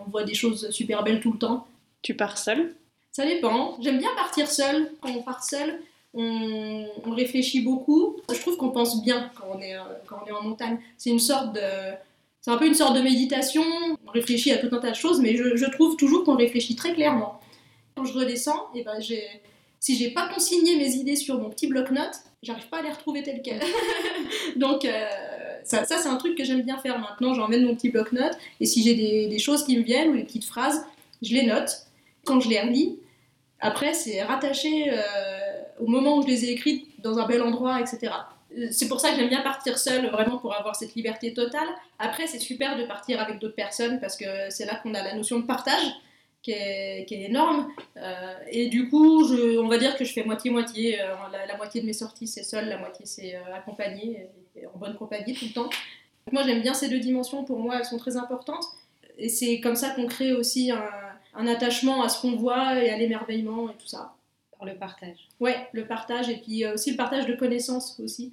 [0.06, 1.66] On voit des choses super belles tout le temps.
[2.02, 2.74] Tu pars seule?
[3.12, 3.76] Ça dépend.
[3.80, 4.92] J'aime bien partir seule.
[5.00, 5.80] Quand on part seule,
[6.14, 8.16] on, réfléchit beaucoup.
[8.32, 10.78] Je trouve qu'on pense bien quand on est, euh, quand on est en montagne.
[10.96, 11.60] C'est une sorte de.
[12.40, 13.62] C'est un peu une sorte de méditation.
[14.06, 16.94] On réfléchit à tout un tas de choses, mais je, trouve toujours qu'on réfléchit très
[16.94, 17.40] clairement.
[17.94, 19.22] Quand je redescends, et eh ben j'ai,
[19.78, 23.22] si j'ai pas consigné mes idées sur mon petit bloc-notes, j'arrive pas à les retrouver
[23.22, 23.62] telles quelles.
[24.56, 25.08] Donc euh,
[25.64, 27.34] ça, ça c'est un truc que j'aime bien faire maintenant.
[27.34, 28.94] J'emmène mon petit bloc-notes et si j'ai
[29.28, 30.84] des, choses qui me viennent ou des petites phrases,
[31.22, 31.86] je les note.
[32.24, 32.98] Quand je les relis,
[33.60, 34.90] après c'est rattaché.
[34.90, 35.50] Euh,
[35.80, 38.12] au moment où je les ai écrites dans un bel endroit, etc.
[38.70, 41.68] C'est pour ça que j'aime bien partir seule, vraiment pour avoir cette liberté totale.
[41.98, 45.14] Après, c'est super de partir avec d'autres personnes parce que c'est là qu'on a la
[45.14, 45.92] notion de partage
[46.42, 47.68] qui est, qui est énorme.
[47.96, 51.00] Euh, et du coup, je, on va dire que je fais moitié-moitié.
[51.00, 54.66] Euh, la, la, moitié de mes sorties, c'est seule, la moitié, c'est euh, accompagnée, et,
[54.66, 55.70] en bonne compagnie tout le temps.
[56.32, 57.44] Moi, j'aime bien ces deux dimensions.
[57.44, 58.64] Pour moi, elles sont très importantes.
[59.18, 60.88] Et c'est comme ça qu'on crée aussi un,
[61.34, 64.14] un attachement à ce qu'on voit et à l'émerveillement et tout ça.
[64.58, 65.28] Par le partage.
[65.40, 68.32] Ouais, le partage et puis aussi le partage de connaissances aussi.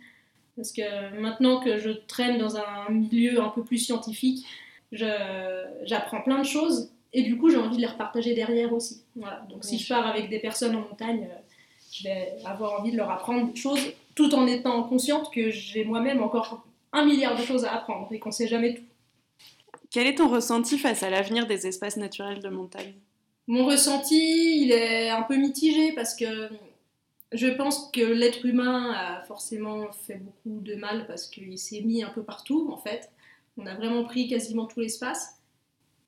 [0.55, 4.45] Parce que maintenant que je traîne dans un milieu un peu plus scientifique,
[4.91, 9.03] j'apprends plein de choses et du coup j'ai envie de les repartager derrière aussi.
[9.15, 9.45] Voilà.
[9.49, 11.27] Donc si je pars avec des personnes en montagne,
[11.91, 13.79] je vais avoir envie de leur apprendre des choses
[14.15, 18.19] tout en étant consciente que j'ai moi-même encore un milliard de choses à apprendre et
[18.19, 18.83] qu'on ne sait jamais tout.
[19.89, 22.93] Quel est ton ressenti face à l'avenir des espaces naturels de montagne?
[23.47, 26.49] Mon ressenti, il est un peu mitigé parce que
[27.31, 32.03] je pense que l'être humain a forcément fait beaucoup de mal parce qu'il s'est mis
[32.03, 33.09] un peu partout en fait.
[33.57, 35.36] On a vraiment pris quasiment tout l'espace.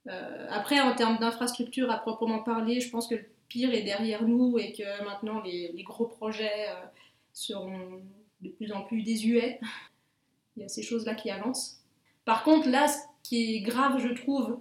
[0.09, 4.23] Euh, après, en termes d'infrastructure à proprement parler, je pense que le pire est derrière
[4.23, 6.85] nous et que maintenant les, gros projets euh,
[7.33, 8.01] seront
[8.41, 9.59] de plus en plus désuets.
[10.57, 11.81] Il y a ces choses-là qui avancent.
[12.25, 14.59] Par contre, là, ce qui est grave, je trouve,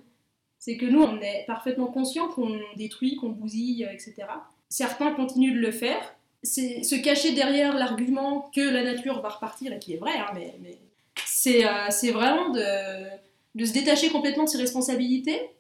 [0.59, 4.27] c'est que nous, on est parfaitement conscient qu'on détruit, qu'on bousille, etc.
[4.69, 6.15] Certains continuent de le faire.
[6.43, 10.31] C'est se cacher derrière l'argument que la nature va repartir, et qui est vrai, hein,
[10.35, 10.55] mais,
[11.27, 12.61] c'est euh, vraiment de,
[13.59, 15.51] de, se détacher complètement de ses responsabilités.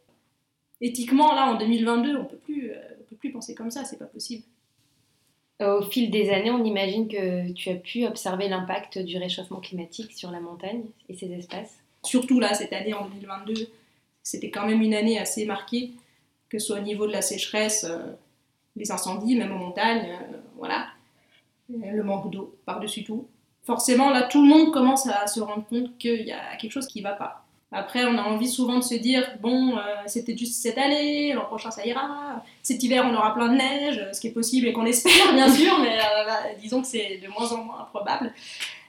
[0.80, 4.44] Éthiquement, là, en 2022, on euh, on peut plus penser comme ça, c'est pas possible.
[5.60, 10.12] Au fil des années, on imagine que tu as pu observer l'impact du réchauffement climatique
[10.12, 11.80] sur la montagne et ses espaces.
[12.04, 13.68] Surtout là, cette année, en 2022,
[14.22, 15.92] c'était quand même une année assez marquée,
[16.48, 18.12] que ce soit au niveau de la sécheresse, euh,
[18.76, 20.86] les incendies, même en montagne, euh, voilà,
[21.68, 23.26] le manque d'eau par-dessus tout.
[23.64, 26.86] Forcément, là, tout le monde commence à se rendre compte qu'il y a quelque chose
[26.86, 27.47] qui ne va pas.
[27.70, 31.44] Après, on a envie souvent de se dire, bon, euh, c'était juste cette année, l'an
[31.44, 34.72] prochain ça ira, cet hiver on aura plein de neige, ce qui est possible et
[34.72, 38.32] qu'on espère bien sûr, mais euh, bah, disons que c'est de moins en moins improbable.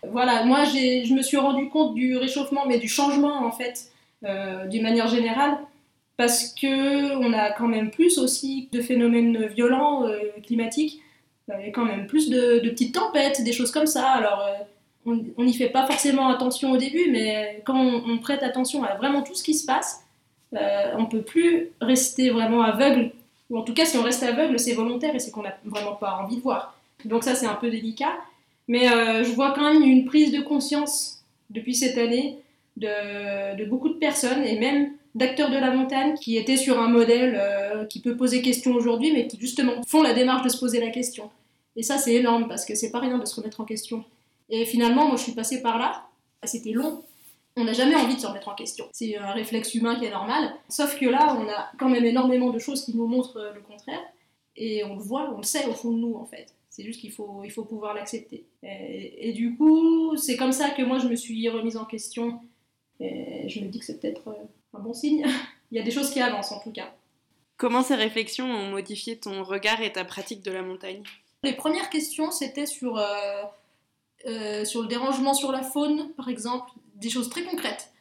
[0.08, 3.92] Voilà, moi je me suis rendu compte du réchauffement, mais du changement en fait,
[4.24, 5.58] euh, d'une manière générale,
[6.15, 11.02] parce que on a quand même plus aussi de phénomènes violents euh, climatiques,
[11.50, 14.08] il y a quand même plus de, de, petites tempêtes, des choses comme ça.
[14.12, 14.46] Alors
[15.38, 19.22] on n'y fait pas forcément attention au début, mais quand on, prête attention à vraiment
[19.22, 20.04] tout ce qui se passe,
[20.56, 23.12] euh, on peut plus rester vraiment aveugle.
[23.50, 25.93] Ou en tout cas, si on reste aveugle, c'est volontaire et c'est qu'on n'a vraiment
[25.95, 26.76] pas envie de voir.
[27.06, 28.13] Donc ça, c'est un peu délicat.
[28.67, 32.38] Mais euh, je vois quand même une prise de conscience depuis cette année
[32.78, 36.88] de, de beaucoup de personnes et même d'acteurs de la montagne qui étaient sur un
[36.88, 40.60] modèle euh, qui peut poser question aujourd'hui, mais qui justement font la démarche de se
[40.60, 41.30] poser la question.
[41.76, 44.04] Et ça, c'est énorme parce que c'est pas rien de se remettre en question.
[44.49, 46.07] Et finalement, moi, je suis passée par là.
[46.43, 47.03] C'était long.
[47.55, 48.88] On n'a jamais envie de se remettre en question.
[48.93, 50.53] C'est un réflexe humain qui est normal.
[50.69, 54.01] Sauf que là, on a quand même énormément de choses qui nous montrent le contraire.
[54.55, 56.53] Et on le voit, on le sait au fond de nous, en fait.
[56.69, 58.45] C'est juste qu'il faut, il faut pouvoir l'accepter.
[58.63, 62.39] Et, et, du coup, c'est comme ça que moi, je me suis remise en question.
[62.99, 64.35] Et je me dis que c'est peut-être
[64.73, 65.25] un bon signe.
[65.71, 66.93] Il y a des choses qui avancent, en tout cas.
[67.57, 71.03] Comment ces réflexions ont modifié ton regard et ta pratique de la montagne?
[71.43, 73.43] Les premières questions, c'était sur, euh,
[74.25, 77.91] euh, sur le dérangement sur la faune, par exemple, des choses très concrètes.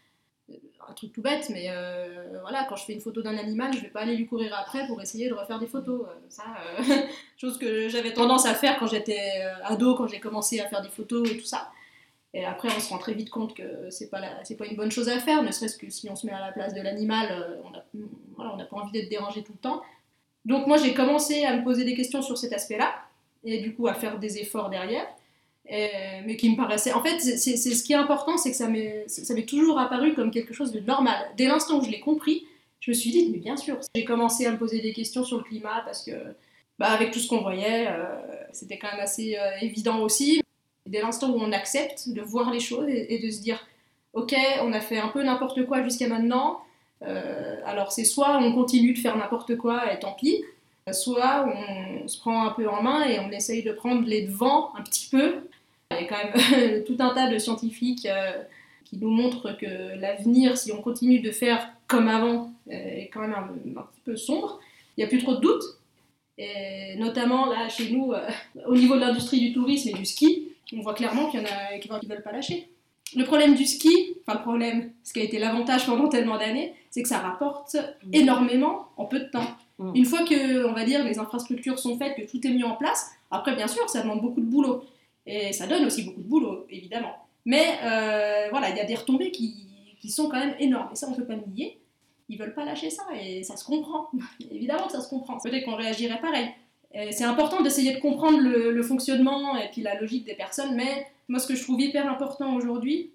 [0.89, 3.81] Un truc tout bête, mais euh, voilà, quand je fais une photo d'un animal, je
[3.81, 6.07] vais pas aller lui courir après pour essayer de refaire des photos.
[6.31, 6.45] ça,
[7.37, 10.89] chose que j'avais tendance à faire quand j'étais ado, quand j'ai commencé à faire des
[10.89, 11.71] photos et tout ça.
[12.33, 14.91] Et après, on se rend très vite compte que c'est pas, la, pas une bonne
[14.91, 17.61] chose à faire, ne serait-ce que si on se met à la place de l'animal,
[18.39, 19.83] on n'a pas envie d'être dérangé tout le temps.
[20.45, 22.95] Donc moi, j'ai commencé à me poser des questions sur cet aspect-là,
[23.45, 25.07] et du coup à faire des efforts derrière,
[25.69, 25.89] et,
[26.25, 26.93] mais qui me paraissaient...
[26.93, 30.55] En fait, c'est, ce qui est important, c'est que ça m'est, toujours apparu comme quelque
[30.55, 31.17] chose de normal.
[31.37, 32.47] Dès l'instant où je l'ai compris,
[32.81, 35.39] je me suis dit, mais bien sûr, j'ai commencé à me poser des questions sur
[35.39, 36.13] le climat, parce que
[36.79, 38.05] bah, avec tout ce qu'on voyait, euh,
[38.53, 40.43] c'était quand même assez euh, évident aussi.
[40.87, 43.67] Dès l'instant où on accepte de voir les choses et, et, de se dire
[44.15, 46.61] ok on a fait un peu n'importe quoi jusqu'à maintenant
[47.03, 50.43] euh, alors c'est soit on continue de faire n'importe quoi et tant pis
[50.93, 54.75] soit on se prend un peu en main et on essaye de prendre les devants
[54.77, 55.43] un petit peu
[55.91, 58.43] il y a quand même tout un tas de scientifiques euh,
[58.85, 63.35] qui nous montrent que l'avenir si on continue de faire comme avant est quand même
[63.35, 64.61] un, un petit peu sombre
[64.97, 65.65] il n'y a plus trop de doutes
[66.37, 68.29] et notamment là chez nous euh,
[68.67, 71.47] au niveau de l'industrie du tourisme et du ski on voit clairement qu'il y en
[71.47, 72.69] a qui ne veulent pas lâcher.
[73.17, 76.75] Le problème du ski, enfin le problème, ce qui a été l'avantage pendant tellement d'années,
[76.91, 77.77] c'est que ça rapporte
[78.13, 79.47] énormément en peu de temps.
[79.79, 79.93] Mmh.
[79.95, 82.75] Une fois que, on va dire, les infrastructures sont faites, que tout est mis en
[82.75, 84.85] place, après bien sûr, ça demande beaucoup de boulot.
[85.29, 87.15] Et ça donne aussi beaucoup de boulot, évidemment.
[87.45, 89.67] Mais euh, voilà, il y a des retombées qui,
[90.01, 90.89] qui, sont quand même énormes.
[90.93, 91.79] Et ça, on ne peut pas nier.
[92.29, 94.11] Ils veulent pas lâcher ça et ça se comprend.
[94.51, 95.39] évidemment que ça se comprend.
[95.39, 96.49] Peut-être qu'on réagirait pareil.
[97.11, 101.07] C'est important d'essayer de comprendre le, le, fonctionnement et puis la logique des personnes, mais
[101.29, 103.11] moi, ce que je trouve hyper important aujourd'hui,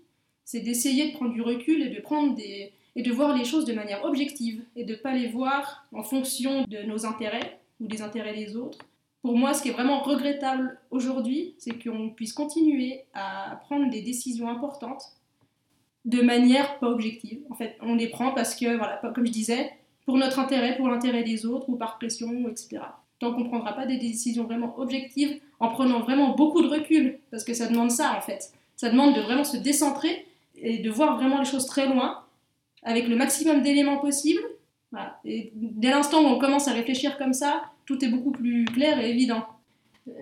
[0.45, 3.65] c'est d'essayer de prendre du recul et de prendre des, et de voir les choses
[3.65, 8.01] de manière objective et de pas les voir en fonction de nos intérêts ou des
[8.01, 8.77] intérêts des autres.
[9.23, 14.01] Pour moi, ce qui est vraiment regrettable aujourd'hui, c'est qu'on puisse continuer à prendre des
[14.01, 15.01] décisions importantes
[16.03, 17.39] de manière pas objective.
[17.49, 19.71] En fait, on les prend parce que, voilà, comme je disais,
[20.05, 22.81] pour notre intérêt, pour l'intérêt des autres ou par pression, etc.
[23.19, 27.19] Tant qu'on ne prendra pas des décisions vraiment objectives, en prenant vraiment beaucoup de recul,
[27.31, 28.51] parce que ça demande ça en fait.
[28.75, 32.25] Ça demande de vraiment se décentrer et de voir vraiment les choses très loin
[32.83, 34.43] avec le maximum d'éléments possibles.
[35.25, 38.99] Et dès l'instant où on commence à réfléchir comme ça, tout est beaucoup plus clair
[38.99, 39.43] et évident.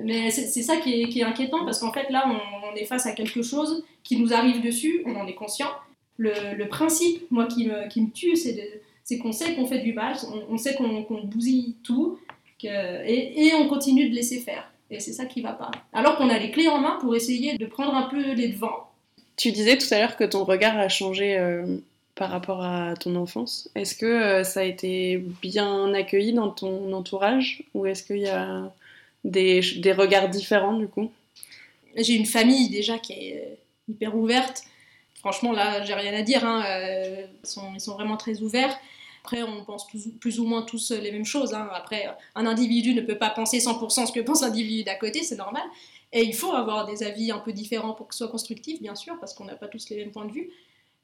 [0.04, 3.42] Mais c'est ça qui est, inquiétant parce qu'en fait là, on, est face à quelque
[3.42, 5.70] chose qui nous arrive dessus, on en est conscient.
[6.18, 10.16] Le, principe, moi, qui me, tue, c'est qu'on sait qu'on fait du mal,
[10.50, 12.20] on, sait qu'on bousille tout,
[12.64, 14.72] et, on continue de laisser faire.
[14.92, 15.72] Et c'est ça qui va pas.
[15.94, 18.92] Alors qu'on a les clés en main pour essayer de prendre un peu les devants.
[19.38, 21.78] Tu disais tout à l'heure que ton regard a changé euh,
[22.22, 23.68] par rapport à ton enfance.
[23.74, 28.28] Est-ce que euh, ça a été bien accueilli dans ton entourage ou est-ce qu'il y
[28.28, 28.72] a
[29.24, 29.60] des,
[29.98, 31.12] regards différents du coup?
[31.96, 33.58] J'ai une famille déjà qui est
[33.90, 34.66] hyper ouverte.
[35.16, 36.46] Franchement, là, j'ai rien à dire.
[36.46, 36.64] Hein.
[36.68, 38.78] Euh, ils, sont, ils, sont, vraiment très ouverts.
[39.24, 39.88] Après, on pense
[40.20, 41.56] plus ou moins tous les mêmes choses.
[41.56, 41.70] Hein.
[41.74, 45.38] Après, un individu ne peut pas penser 100% ce que pense l'individu d'à côté, c'est
[45.38, 45.64] normal.
[46.14, 48.94] Et il faut avoir des avis un peu différents pour que ce soit constructif, bien
[48.94, 50.52] sûr, parce qu'on n'a pas tous les mêmes points de vue.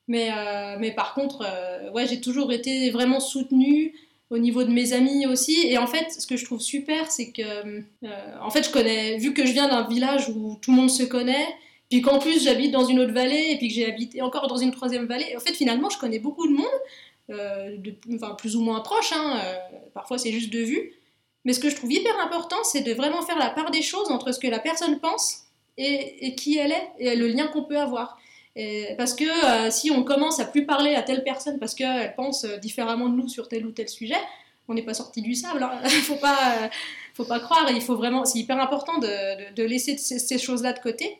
[0.08, 3.94] Mais, euh, mais par contre, euh, ouais, j'ai toujours été vraiment soutenue
[4.30, 5.68] au niveau de mes amis aussi.
[5.68, 7.82] Et en fait, ce que je trouve super, c'est que, euh,
[8.42, 11.04] en fait, je connais, vu que je viens d'un village où tout le monde se
[11.04, 11.48] connaît,
[11.90, 14.58] puis qu'en plus j'habite dans une autre vallée, et puis que j'ai habité encore dans
[14.58, 16.66] une troisième vallée, en fait, finalement, je connais beaucoup de monde,
[17.30, 19.42] de, enfin, plus ou moins proche, hein,
[19.94, 20.94] parfois c'est juste de vue.
[21.46, 24.12] Mais ce que je trouve hyper important, c'est de vraiment faire la part des choses
[24.12, 25.46] entre ce que la personne pense
[25.78, 28.18] et qui elle est, et le lien qu'on peut avoir
[28.98, 32.44] parce que euh, si on commence à plus parler à telle personne parce qu'elle pense
[32.44, 34.16] euh, différemment de nous sur tel ou tel sujet,
[34.68, 35.62] on n'est pas sorti du sable.
[35.62, 35.80] Hein.
[35.88, 36.68] Faut pas, euh,
[37.14, 37.70] faut pas croire.
[37.72, 41.18] Il faut vraiment, c'est hyper important de, laisser ces, choses-là de côté.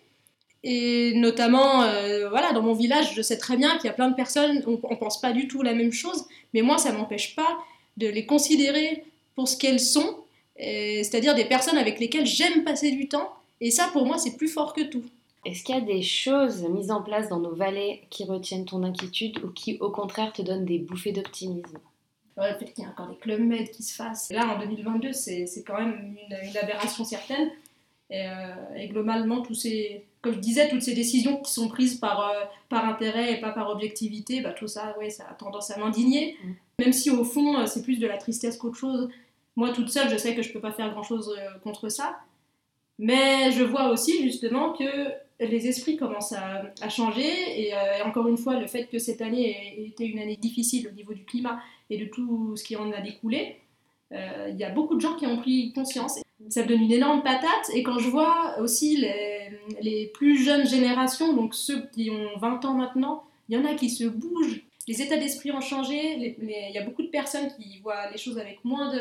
[0.64, 1.84] Et notamment,
[2.30, 4.72] voilà, dans mon village, je sais très bien qu'il y a plein de personnes, on
[4.72, 7.58] ne pense pas du tout la même chose, mais moi, ça ne m'empêche pas
[7.96, 9.04] de les considérer
[9.36, 10.18] pour ce qu'elles sont,
[10.58, 13.34] c'est-à-dire des personnes avec lesquelles j'aime passer du temps.
[13.62, 15.06] Et ça, pour moi, c'est plus fort que tout.
[15.48, 18.84] Est-ce qu'il y a des choses mises en place dans nos vallées qui retiennent ton
[18.84, 21.80] inquiétude ou qui, au contraire, te donnent des bouffées d'optimisme?
[22.36, 24.30] Le fait qu'il y a encore des clubs med qui se fassent.
[24.30, 27.50] Là, en 2022, c'est quand même une, aberration certaine.
[28.12, 32.30] Euh, et, globalement, tous ces, comme je disais, toutes ces décisions qui sont prises par,
[32.30, 35.80] euh, par intérêt et pas par objectivité, bah, tout ça, ouais, ça a tendance à
[35.80, 36.36] m'indigner.
[36.44, 36.52] Mm.
[36.80, 39.08] Même si au fond, euh, c'est plus de la tristesse qu'autre chose.
[39.56, 41.34] Moi, toute seule, je sais que je peux pas faire grand-chose
[41.64, 42.18] contre ça.
[43.00, 44.84] Mais je vois aussi justement que
[45.40, 47.30] les esprits commencent à, changer.
[47.62, 50.88] Et, euh, encore une fois, le fait que cette année ait été une année difficile
[50.88, 53.58] au niveau du climat et de tout ce qui en a découlé,
[54.14, 56.20] euh, il y a beaucoup de gens qui ont pris conscience.
[56.50, 57.70] Ça donne une énorme patate.
[57.74, 59.50] Et quand je vois aussi les,
[59.82, 63.74] les plus jeunes générations, donc ceux qui ont 20 ans maintenant, il y en a
[63.74, 64.64] qui se bougent.
[64.88, 66.36] Les états d'esprit ont changé.
[66.42, 68.92] Il y a beaucoup de personnes qui voient les choses avec moins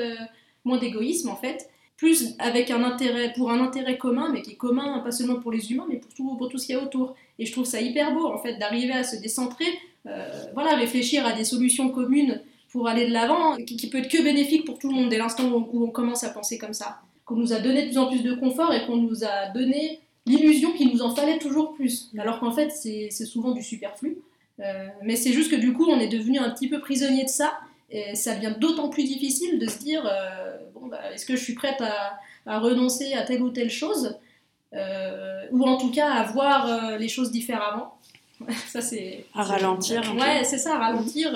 [0.78, 4.56] d'égoïsme, moins en fait plus avec un intérêt, pour un intérêt commun, mais qui est
[4.56, 6.82] commun pas seulement pour les humains, mais pour tout, pour tout ce qu'il y a
[6.82, 7.14] autour.
[7.38, 9.66] Et je trouve ça hyper beau, en fait, d'arriver à se décentrer,
[10.06, 14.10] euh, voilà, réfléchir à des solutions communes pour aller de l'avant, qui, qui, peut être
[14.10, 17.00] que bénéfique pour tout le monde dès l'instant où, on commence à penser comme ça.
[17.24, 20.00] Qu'on nous a donné de plus en plus de confort et qu'on nous a donné
[20.26, 24.18] l'illusion qu'il nous en fallait toujours plus, alors qu'en fait, c'est souvent du superflu.
[24.60, 27.28] Euh, mais c'est juste que du coup, on est devenu un petit peu prisonnier de
[27.28, 27.58] ça,
[27.90, 31.42] et ça devient d'autant plus difficile de se dire euh, bon, bah, est-ce que je
[31.42, 34.18] suis prête à, à, renoncer à telle ou telle chose
[34.74, 37.96] euh, Ou en tout cas à voir euh, les choses différemment.
[38.66, 39.24] ça, c'est.
[39.34, 40.02] À ralentir.
[40.16, 41.32] Ouais, c'est ça, à ralentir.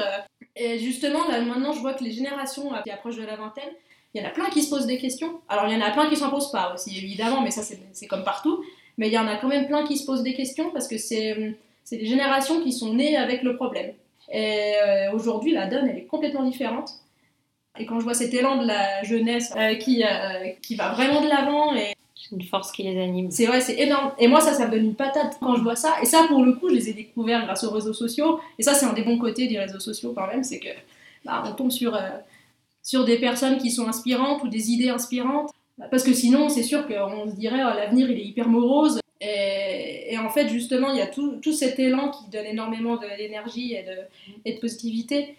[0.56, 3.70] Et justement, là, maintenant, je vois que les générations qui approchent de la vingtaine,
[4.12, 5.40] il y en a plein qui se posent des questions.
[5.48, 8.06] Alors, il y en a plein qui s'en posent pas aussi, évidemment, mais ça, c'est
[8.06, 8.62] comme partout.
[8.98, 10.98] Mais il y en a quand même plein qui se posent des questions parce que
[10.98, 11.56] c'est
[11.90, 13.92] des générations qui sont nées avec le problème.
[14.31, 16.90] Et euh, aujourd'hui, la donne, elle est complètement différente.
[17.79, 21.23] Et quand je vois cet élan de la jeunesse euh, qui, euh, qui va vraiment
[21.23, 23.31] de l'avant et c'est une force qui les anime.
[23.31, 24.12] C'est vrai, c'est énorme.
[24.19, 25.95] Et moi, ça, ça me donne une patate quand je vois ça.
[26.03, 28.40] Et ça, pour le coup, je les ai découverts grâce aux réseaux sociaux.
[28.59, 30.69] Et ça, c'est un des bons côtés des réseaux sociaux quand même, c'est que
[31.25, 31.99] bah, on tombe sur,
[32.83, 35.51] sur des personnes qui sont inspirantes ou des idées inspirantes.
[35.90, 38.99] Parce que sinon, c'est sûr qu'on se dirait, oh, l'avenir, il est hyper morose.
[39.20, 43.83] Et, en fait, justement, il y a tout, cet élan qui donne énormément d'énergie et
[43.83, 43.98] de,
[44.44, 45.37] et de positivité.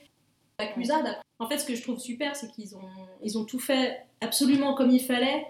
[1.40, 2.90] En fait, ce que je trouve super, c'est qu'ils ont,
[3.24, 5.48] ils ont tout fait absolument comme il fallait,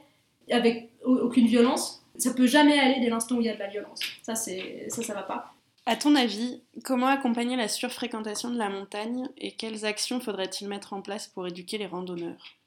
[0.50, 2.04] avec aucune violence.
[2.18, 4.00] Ça peut jamais aller dès l'instant où il y a de la violence.
[4.22, 4.52] Ça, ça,
[4.90, 5.54] ça va pas.
[5.86, 10.94] À ton avis, comment accompagner la surfréquentation de la montagne et quelles actions faudrait-il mettre
[10.94, 12.61] en place pour éduquer les randonneurs?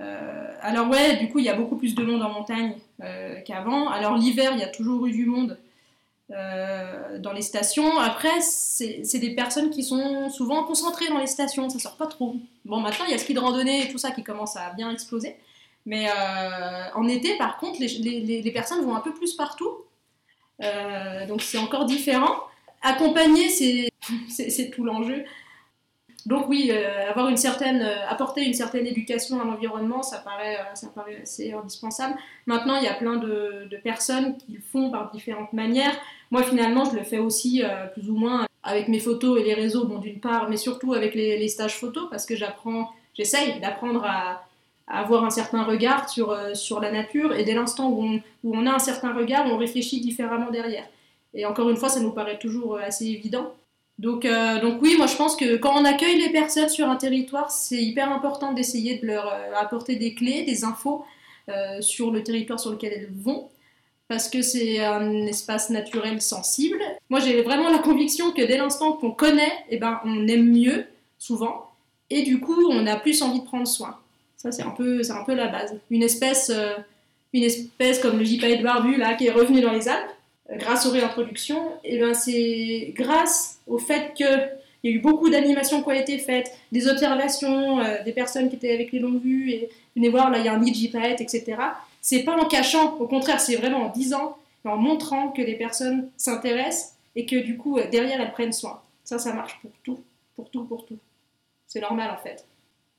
[0.00, 3.40] Euh, alors ouais, du coup, il y a beaucoup plus de monde en montagne euh,
[3.42, 3.88] qu'avant.
[3.88, 5.58] Alors l'hiver, il y a toujours eu du monde
[6.30, 7.98] euh, dans les stations.
[7.98, 12.36] Après, c'est des personnes qui sont souvent concentrées dans les stations, ça sort pas trop.
[12.64, 14.70] Bon, maintenant, il y a le ski de randonnée et tout ça qui commence à
[14.70, 15.36] bien exploser.
[15.84, 16.06] Mais
[16.94, 19.78] en été, par contre, les, personnes vont un peu plus partout.
[21.28, 22.36] donc c'est encore différent.
[22.82, 25.24] Accompagner, c'est tout l'enjeu.
[26.26, 30.56] Donc oui, euh, avoir une certaine, euh, apporter une certaine éducation à l'environnement, ça paraît,
[30.56, 32.14] euh, ça paraît assez indispensable.
[32.46, 35.94] Maintenant, il y a plein de, personnes qui le font par différentes manières.
[36.30, 37.62] Moi, finalement, je le fais aussi
[37.94, 41.14] plus ou moins avec mes photos et les réseaux, bon, d'une part, mais surtout avec
[41.14, 44.44] les, stages photos, parce que j'apprends, j'essaye d'apprendre à,
[44.86, 48.66] avoir un certain regard sur, sur la nature, et dès l'instant où on, où on
[48.66, 50.84] a un certain regard, on réfléchit différemment derrière.
[51.34, 53.52] Et encore une fois, ça nous paraît toujours assez évident.
[53.98, 56.96] Donc, euh, donc oui, moi je pense que quand on accueille les personnes sur un
[56.96, 61.04] territoire, c'est hyper important d'essayer de leur euh, apporter des clés, des infos
[61.48, 63.48] euh, sur le territoire sur lequel elles vont,
[64.08, 66.78] parce que c'est un espace naturel sensible.
[67.10, 70.86] Moi j'ai vraiment la conviction que dès l'instant qu'on connaît, eh ben, on aime mieux,
[71.18, 71.70] souvent,
[72.10, 73.98] et du coup on a plus envie de prendre soin.
[74.36, 75.78] Ça c'est un, peu, un peu la base.
[75.90, 76.50] Une espèce,
[77.32, 80.10] une espèce comme le gypaète barbu là, qui est revenu dans les Alpes,
[80.50, 84.26] grâce aux réintroductions, et ben c'est grâce au fait qu'il
[84.84, 88.56] y a eu beaucoup d'animations qui ont été faites, des observations, euh, des personnes qui
[88.56, 91.56] étaient avec les longues vues, et venez voir, là il y a un de etc.
[92.00, 96.08] C'est pas en cachant, au contraire, c'est vraiment en disant, en montrant que les personnes
[96.16, 98.80] s'intéressent et que du coup, derrière, elles prennent soin.
[99.04, 100.00] Ça, ça marche pour tout,
[100.36, 100.98] pour tout, pour tout.
[101.66, 102.44] C'est normal en fait.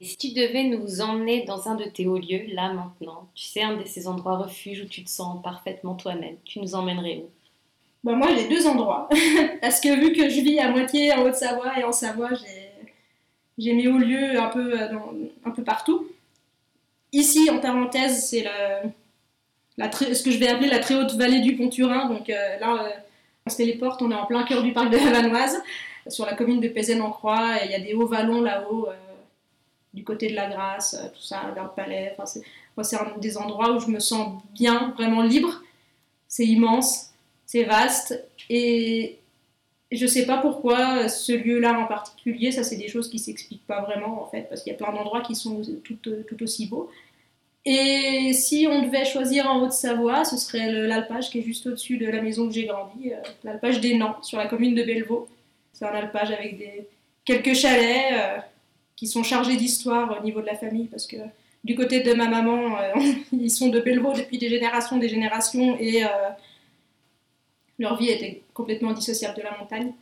[0.03, 3.45] Et si tu devais nous emmener dans un de tes hauts lieux, là maintenant, tu
[3.45, 7.23] sais, un de ces endroits refuges où tu te sens parfaitement toi-même, tu nous emmènerais
[7.23, 7.29] où?
[8.03, 9.07] Bah moi, j'ai deux endroits.
[9.61, 12.31] Parce que vu que je vis à moitié en Haute-Savoie et en Savoie,
[13.57, 14.89] j'ai mes hauts lieux un peu, euh,
[15.45, 16.05] un peu partout.
[17.13, 18.43] Ici, en parenthèse, c'est
[19.77, 22.09] la, ce que je vais appeler la très haute vallée du Pont-Turin.
[22.09, 22.89] Donc euh, là, euh,
[23.45, 25.63] on se téléporte, on est en plein cœur du parc de la Vanoise,
[26.09, 27.63] sur la commune de Pézenne-en-Croix.
[27.63, 28.89] Et il y a des hauts vallons là-haut,
[29.93, 32.15] du côté de la Grasse, tout ça, vers le palais.
[32.17, 32.39] Enfin,
[32.75, 35.61] moi, c'est un des endroits où je me sens bien, vraiment libre.
[36.27, 37.13] C'est immense
[37.53, 39.19] c'est vaste et
[39.91, 43.81] je sais pas pourquoi ce lieu-là en particulier, ça c'est des choses qui s'expliquent pas
[43.81, 46.89] vraiment en fait, parce qu'il y a plein d'endroits qui sont tout, tout, aussi beaux.
[47.63, 52.07] Et si on devait choisir en Haute-Savoie, ce serait l'alpage qui est juste au-dessus de
[52.07, 55.29] la maison où j'ai grandi, euh, l'alpage des Nants, sur la commune de Bellevaux.
[55.73, 56.87] C'est un alpage avec des,
[57.23, 58.37] quelques chalets euh,
[58.95, 61.17] qui sont chargés d'histoire au niveau de la famille, parce que
[61.63, 62.93] du côté de ma maman, euh,
[63.31, 66.03] ils sont de Bellevaux depuis des générations, des générations, et
[67.79, 69.93] leur vie était complètement dissociable de la montagne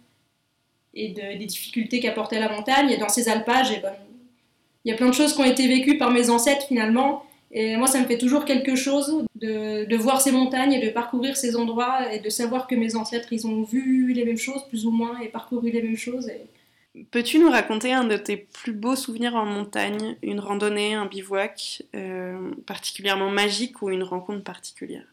[0.94, 2.90] et des difficultés qu'apportait la montagne.
[2.90, 3.94] Et dans ces alpages, eh ben,
[4.84, 7.24] il y a plein de choses qui ont été vécues par mes ancêtres finalement.
[7.52, 10.90] Et moi, ça me fait toujours quelque chose de, de, voir ces montagnes et de
[10.90, 14.64] parcourir ces endroits et de savoir que mes ancêtres, ils ont vu les mêmes choses,
[14.70, 16.30] plus ou moins, et parcouru les mêmes choses.
[17.12, 21.84] Peux-tu nous raconter un de tes plus beaux souvenirs en montagne, une randonnée, un bivouac
[21.96, 25.06] euh, particulièrement magique ou une rencontre particulière?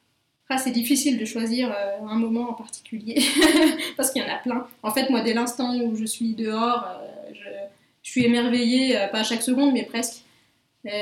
[0.49, 3.23] Ah, c'est difficile de choisir euh, un moment en particulier
[3.97, 4.67] parce qu'il y en a plein.
[4.83, 9.23] En fait, moi, dès l'instant où je suis dehors, euh, je, suis émerveillée, pas à
[9.23, 10.23] chaque seconde, mais presque.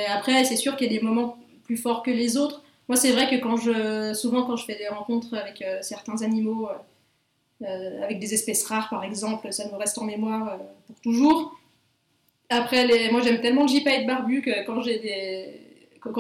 [0.08, 2.62] après, c'est sûr qu'il y a des moments plus forts que les autres.
[2.88, 6.68] Moi, c'est vrai que quand je, souvent, quand je fais des rencontres avec certains animaux,
[7.64, 11.58] avec des espèces rares, par exemple, ça me reste en mémoire pour toujours.
[12.48, 14.82] Après, moi, j'aime tellement le gypaète barbu que quand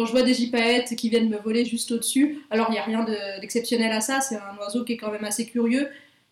[0.06, 3.04] je vois des gypaètes qui viennent me voler juste au-dessus, alors il n'y a rien
[3.40, 5.88] d'exceptionnel à ça, c'est un oiseau qui est quand même assez curieux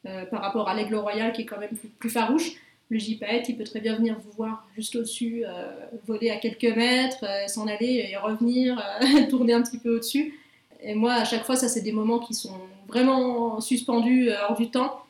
[0.07, 2.53] euh, par rapport à l'aigle royal qui est quand même plus, farouche.
[2.91, 5.73] Le gypaète, il peut très bien venir vous voir juste au-dessus, euh,
[6.07, 8.83] voler à quelques mètres, euh, s'en aller et revenir,
[9.31, 10.35] tourner un petit peu au-dessus.
[10.85, 12.57] Et moi, à chaque fois, ça, c'est des moments qui sont
[12.89, 15.01] vraiment suspendus hors du temps.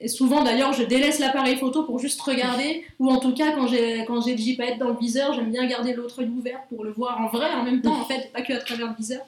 [0.00, 3.68] Et souvent d'ailleurs, je délaisse l'appareil photo pour juste regarder, ou en tout cas quand
[3.68, 6.82] j'ai quand j'ai le JPEG dans le viseur, j'aime bien garder l'autre œil ouvert pour
[6.82, 9.20] le voir en vrai en même temps en fait, pas que à travers le viseur.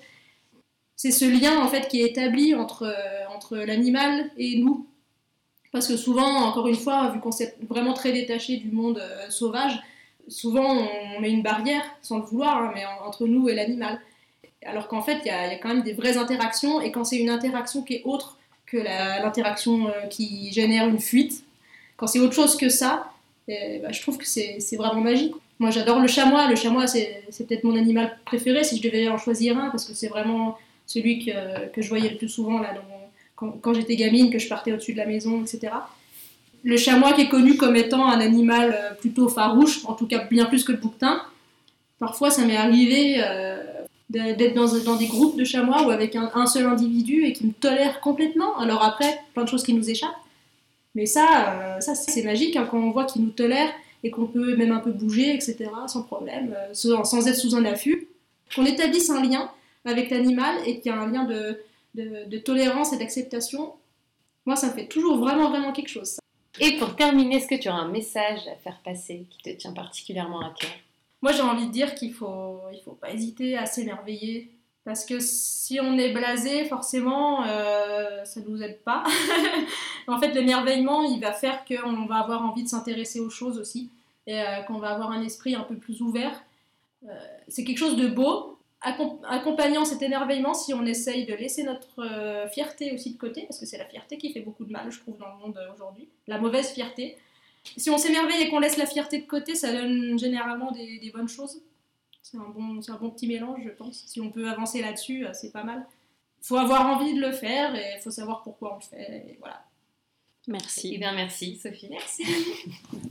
[0.97, 2.93] C'est ce lien en fait qui est établi entre
[3.33, 4.85] entre l'animal et nous,
[5.75, 9.29] parce que souvent, encore une fois, vu qu'on s'est vraiment très détaché du monde euh,
[9.29, 9.81] sauvage,
[10.29, 10.73] souvent
[11.17, 14.01] on met une barrière sans le vouloir, hein, mais entre nous et l'animal.
[14.67, 17.31] Alors qu'en fait, il y, a quand même des vraies interactions, et quand c'est une
[17.31, 21.45] interaction qui est autre que l'interaction euh, qui génère une fuite,
[21.97, 23.11] quand c'est autre chose que ça,
[23.49, 25.35] eh, bah, je trouve que c'est vraiment magique.
[25.59, 26.49] Moi, j'adore le chamois.
[26.49, 29.95] Le chamois, c'est peut-être mon animal préféré si je devais en choisir un, parce que
[29.95, 32.75] c'est vraiment celui que, que, je voyais le plus souvent là,
[33.37, 35.73] quand, j'étais gamine, que je partais au-dessus de la maison, etc.
[36.63, 40.25] Le chamois qui est connu comme étant un animal euh, plutôt farouche, en tout cas
[40.31, 41.23] bien plus que le bouquetin.
[41.99, 43.63] Parfois, ça m'est arrivé euh,
[44.11, 47.53] d'être dans, dans, des groupes de chamois ou avec un, seul individu et qui me
[47.53, 48.57] tolère complètement.
[48.59, 50.11] Alors après, plein de choses qui nous échappent.
[50.95, 53.71] Mais ça, euh, ça c'est magique hein, quand on voit qu'il nous tolère
[54.05, 57.65] et qu'on peut même un peu bouger, etc., sans problème, euh, sans, être sous un
[57.65, 58.09] affût.
[58.55, 59.51] Qu'on établisse un lien
[59.85, 61.59] avec l'animal et qu'il y a un lien de,
[61.95, 63.73] de, tolérance et d'acceptation.
[64.47, 66.19] Moi, ça me fait toujours vraiment, vraiment quelque chose.
[66.61, 69.73] Et pour terminer, est-ce que tu as un message à faire passer qui te tient
[69.73, 70.71] particulièrement à cœur?
[71.25, 74.51] Moi, j'ai envie de dire qu'il faut, il faut pas hésiter à s'émerveiller
[74.85, 79.05] parce que si on est blasé, forcément, euh, ça ne nous aide pas.
[80.07, 83.89] en fait, l'émerveillement, il va faire qu'on va avoir envie de s'intéresser aux choses aussi,
[84.27, 86.45] et euh, qu'on va avoir un esprit un peu plus ouvert.
[87.09, 87.09] Euh,
[87.49, 88.59] c'est quelque chose de beau.
[88.83, 93.65] Accompagnant cet émerveillement, si on essaye de laisser notre fierté aussi de côté, parce que
[93.65, 96.37] c'est la fierté qui fait beaucoup de mal, je trouve, dans le monde aujourd'hui, la
[96.37, 97.17] mauvaise fierté.
[97.77, 101.29] Si on s'émerveille et qu'on laisse la fierté de côté, ça donne généralement des bonnes
[101.29, 101.61] choses.
[102.25, 104.03] C'est un, bon, un bon petit mélange, je pense.
[104.07, 105.87] Si on peut avancer là-dessus, euh, c'est pas mal.
[106.41, 109.27] Il faut avoir envie de le faire et il faut savoir pourquoi on le fait.
[109.29, 109.63] Et voilà.
[110.49, 110.93] Merci.
[110.95, 111.89] Eh bien, merci, Sophie.
[111.91, 112.25] Merci.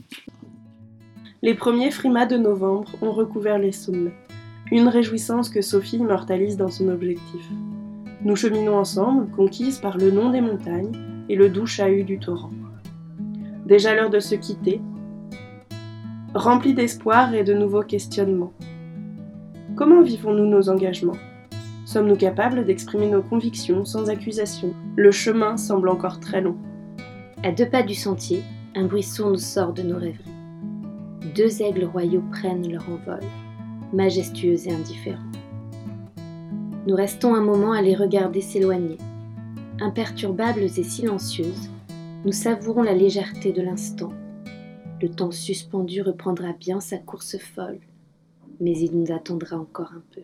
[1.42, 4.12] les premiers frimas de novembre ont recouvert les sommets.
[4.72, 7.46] Une réjouissance que Sophie immortalise dans son objectif.
[8.20, 12.50] Nous cheminons ensemble, conquises par le nom des montagnes et le doux chahut du torrent.
[13.66, 14.82] Déjà l'heure de se quitter,
[16.34, 18.52] rempli d'espoir et de nouveaux questionnements.
[19.74, 21.16] Comment vivons-nous nos engagements?
[21.86, 24.74] Sommes-nous capables d'exprimer nos convictions sans accusation?
[24.96, 26.56] Le chemin semble encore très long.
[27.42, 28.42] À deux pas du sentier,
[28.74, 30.30] un bruit sourd nous sort de nos rêveries.
[31.34, 33.20] Deux aigles royaux prennent leur envol,
[33.92, 35.22] majestueux et indifférents.
[36.86, 38.98] Nous restons un moment à les regarder s'éloigner.
[39.80, 41.70] Imperturbables et silencieuses,
[42.24, 44.12] nous savourons la légèreté de l'instant.
[45.00, 47.80] Le temps suspendu reprendra bien sa course folle
[48.60, 50.22] mais il nous attendra encore un peu.